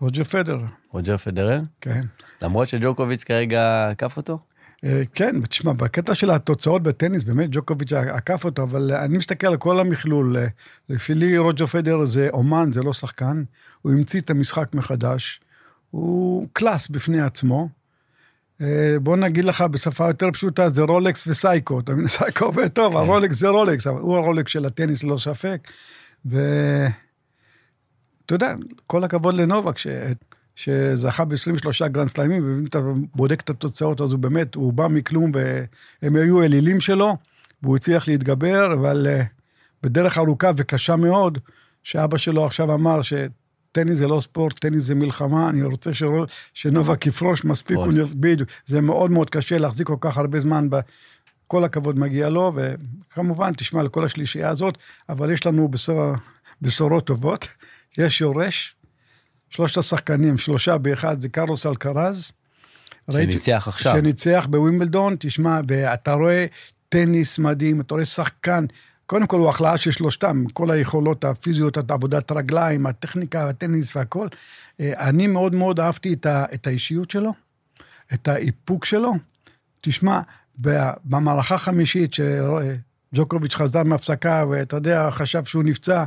[0.01, 0.59] רוג'ר פדר,
[0.91, 1.61] רוג'ר פדרר?
[1.81, 2.01] כן.
[2.43, 4.39] למרות שג'וקוביץ כרגע עקף אותו?
[4.85, 9.57] אה, כן, תשמע, בקטע של התוצאות בטניס, באמת ג'וקוביץ' עקף אותו, אבל אני מסתכל על
[9.57, 10.37] כל המכלול.
[10.37, 10.47] אה,
[10.89, 13.45] לפי לי רוג'ר פדר זה אומן, זה לא שחקן.
[13.83, 15.41] הוא המציא את המשחק מחדש.
[15.91, 17.69] הוא קלאס בפני עצמו.
[18.61, 21.81] אה, בוא נגיד לך בשפה יותר פשוטה, זה רולקס וסייקו.
[21.81, 22.99] אתה מבין, סייקו עובד טוב, כן.
[22.99, 25.69] הרולקס זה רולקס, אבל הוא הרולקס של הטניס ללא ספק.
[26.25, 26.95] ואתה
[28.31, 28.55] יודע,
[28.87, 29.87] כל הכבוד לנובק, ש...
[30.57, 32.79] שזכה ב-23 גרנד סלאמים, ואם אתה
[33.15, 35.33] בודק את התוצאות, אז הוא באמת, הוא בא מכלום,
[36.03, 37.17] והם היו אלילים שלו,
[37.63, 39.25] והוא הצליח להתגבר, אבל uh,
[39.83, 41.39] בדרך ארוכה וקשה מאוד,
[41.83, 46.25] שאבא שלו עכשיו אמר שטניס זה לא ספורט, טניס זה מלחמה, אני רוצה שרו-
[46.55, 47.77] שנובק יפרוש מספיק.
[47.95, 50.81] נר- בדיוק, זה מאוד מאוד קשה להחזיק כל כך הרבה זמן ב...
[51.47, 54.79] כל הכבוד מגיע לו, וכמובן, תשמע לכל השלישייה הזאת,
[55.09, 56.13] אבל יש לנו בשור,
[56.63, 57.49] בשורות טובות.
[57.99, 58.75] יש יורש,
[59.55, 62.33] שלושת השחקנים, שלושה באחד, זה קרלוס אלקרז.
[63.11, 63.97] שניצח עכשיו.
[63.97, 66.47] שניצח בווימבלדון, תשמע, ואתה רואה
[66.89, 68.65] טניס מדהים, אתה רואה שחקן,
[69.07, 74.29] קודם כל הוא החלאה של שלושתם, כל היכולות הפיזיות, עבודת הרגליים, הטכניקה, הטניס והכל.
[74.81, 77.33] אה, אני מאוד מאוד אהבתי את, ה, את האישיות שלו,
[78.15, 79.13] את האיפוק שלו.
[79.81, 80.21] תשמע,
[81.05, 86.05] במערכה החמישית, שג'וקוביץ' חזר מהפסקה, ואתה יודע, חשב שהוא נפצע,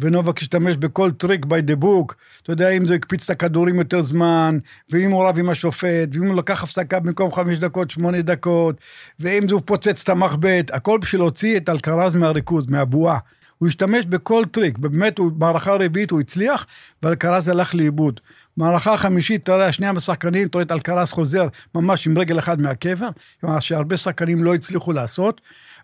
[0.00, 4.00] ונובק השתמש בכל טריק by the book, אתה יודע, אם זה הקפיץ את הכדורים יותר
[4.00, 4.58] זמן,
[4.90, 8.76] ואם הוא רב עם השופט, ואם הוא לקח הפסקה במקום חמש דקות, שמונה דקות,
[9.20, 13.18] ואם זה הוא פוצץ את המחבט, הכל בשביל להוציא את אלקרז מהריכוז, מהבועה.
[13.58, 16.66] הוא השתמש בכל טריק, באמת, הוא, מערכה רביעית הוא הצליח,
[17.02, 18.20] ואלקרז הלך לאיבוד.
[18.56, 22.60] מערכה החמישית, אתה יודע, שני השחקנים, אתה רואה את אלקרז חוזר ממש עם רגל אחד
[22.60, 23.08] מהקבר,
[23.40, 25.40] כלומר שהרבה שחקנים לא הצליחו לעשות,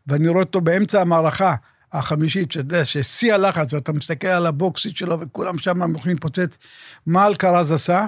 [0.06, 1.54] ואני רואה אותו באמצע המערכה
[1.98, 6.58] החמישית, שאתה יודע, ששיא הלחץ, ואתה מסתכל על הבוקסית שלו, וכולם שם יכולים להתפוצץ.
[7.06, 8.06] מה אלקרז עשה?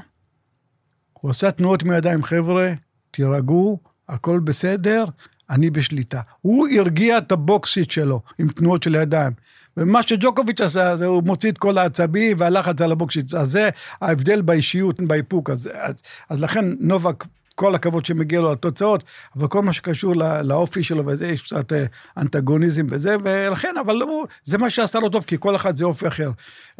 [1.13, 2.73] הוא עשה תנועות מידיים, חבר'ה,
[3.11, 3.79] תירגעו,
[4.09, 5.05] הכל בסדר,
[5.51, 6.21] אני בשליטה.
[6.41, 9.33] הוא הרגיע את הבוקסית שלו עם תנועות של ידיים.
[9.77, 13.35] ומה שג'וקוביץ' עשה, זה הוא מוציא את כל העצבים והלחץ על הבוקסית.
[13.35, 13.71] אז זה
[14.01, 15.51] ההבדל באישיות, באיפוק.
[15.51, 15.95] אז, אז,
[16.29, 17.25] אז לכן נובק,
[17.59, 19.05] כל הכבוד שמגיע לו לתוצאות,
[19.37, 21.85] אבל כל מה שקשור לא, לאופי שלו וזה, יש קצת אה,
[22.17, 26.07] אנטגוניזם וזה, ולכן, אבל הוא, זה מה שעשה לו טוב, כי כל אחד זה אופי
[26.09, 26.31] אחר.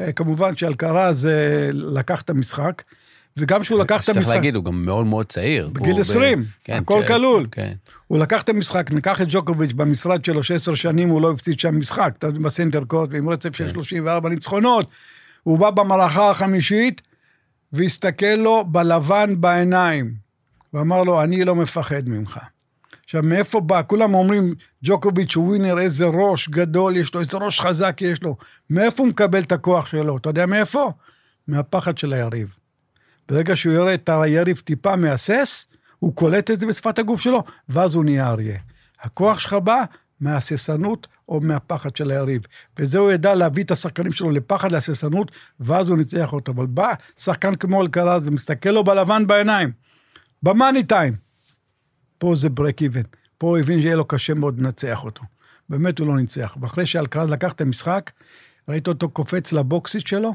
[0.01, 2.83] אה, כמובן שאלקרז אה, לקח את המשחק,
[3.37, 4.35] וגם שהוא לקח את צריך המשחק...
[4.35, 5.69] להגיד, הוא גם מאוד מאוד צעיר.
[5.69, 7.47] בגיל הוא 20, כן, הכל ש- כלול.
[7.53, 7.73] כן.
[8.07, 11.79] הוא לקח את המשחק, ניקח את ג'וקוביץ' במשרד שלו, שעשר שנים הוא לא הפסיד שם
[11.79, 14.87] משחק, בסנטר קוט, ועם רצף של 34 ניצחונות.
[15.43, 17.03] הוא בא במערכה החמישית,
[17.73, 20.28] והסתכל לו בלבן בעיניים,
[20.75, 22.39] ואמר לו, אני לא מפחד ממך.
[23.05, 23.83] עכשיו, מאיפה בא?
[23.87, 24.55] כולם אומרים,
[24.85, 28.37] ג'וקוביץ' הוא ווינר, איזה ראש גדול יש לו, איזה ראש חזק יש לו.
[28.71, 30.17] מאיפה הוא מקבל את הכוח שלו?
[30.17, 30.93] אתה יודע מאיפה?
[31.49, 32.55] מהפחד של היריב.
[33.29, 35.67] ברגע שהוא יראה את היריב טיפה מהסס,
[35.99, 38.59] הוא קולט את זה בשפת הגוף שלו, ואז הוא נהיה אריה.
[39.01, 39.85] הכוח שלך בא
[40.21, 42.43] מהססנות או מהפחד של היריב.
[42.79, 46.53] וזה הוא ידע להביא את השחקנים שלו לפחד, להססנות, ואז הוא ניצח אותו.
[46.53, 49.71] אבל בא שחקן כמו אלקרז ומסתכל לו בלבן בעיניים,
[50.43, 51.17] במאני טיים.
[52.19, 53.03] פה זה ברק איבן.
[53.39, 55.23] פה הוא הבין שיהיה לו קשה מאוד לנצח אותו.
[55.69, 56.57] באמת הוא לא ניצח.
[56.61, 58.11] ואחרי שאלקרז לקח את המשחק,
[58.69, 60.35] ראית אותו קופץ לבוקסית שלו,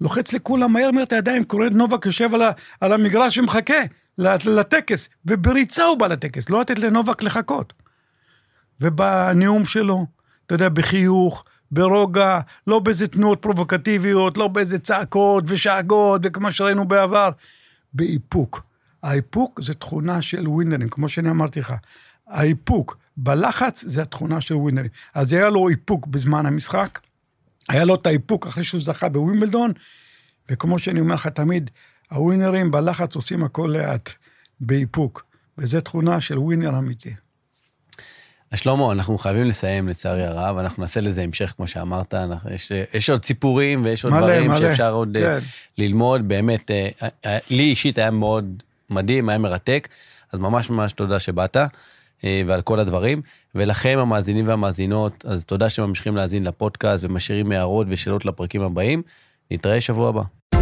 [0.00, 2.50] לוחץ לכולם מהר מהר את הידיים, קורא נובק יושב על, ה,
[2.80, 3.82] על המגרש ומחכה
[4.18, 7.72] לטקס, ובריצה הוא בא לטקס, לא לתת לנובק לחכות.
[8.80, 10.06] ובנאום שלו,
[10.46, 17.28] אתה יודע, בחיוך, ברוגע, לא באיזה תנועות פרובוקטיביות, לא באיזה צעקות ושאגות, וכמו שראינו בעבר,
[17.92, 18.62] באיפוק.
[19.04, 21.74] האיפוק זה תכונה של ווינרים, כמו שאני אמרתי לך.
[22.28, 24.90] האיפוק בלחץ זה התכונה של ווינרים.
[25.14, 26.98] אז היה לו איפוק בזמן המשחק,
[27.68, 29.72] היה לו את האיפוק אחרי שהוא זכה בווימבלדון,
[30.50, 31.70] וכמו שאני אומר לך תמיד,
[32.10, 34.10] הווינרים בלחץ עושים הכל לאט,
[34.60, 35.24] באיפוק,
[35.58, 37.14] וזו תכונה של ווינר אמיתי.
[38.50, 42.72] אז שלמה, אנחנו חייבים לסיים לצערי הרב, אנחנו נעשה לזה המשך, כמו שאמרת, אנחנו, יש,
[42.94, 44.58] יש עוד סיפורים ויש עוד מלא, דברים מלא.
[44.58, 45.38] שאפשר עוד כן.
[45.78, 46.88] ללמוד, באמת, אה,
[47.24, 49.88] אה, לי אישית היה מאוד מדהים, היה מרתק,
[50.32, 51.56] אז ממש ממש תודה שבאת.
[52.46, 53.22] ועל כל הדברים.
[53.54, 59.02] ולכם המאזינים והמאזינות, אז תודה שממשיכים להאזין לפודקאסט ומשאירים הערות ושאלות לפרקים הבאים.
[59.50, 60.53] נתראה שבוע הבא.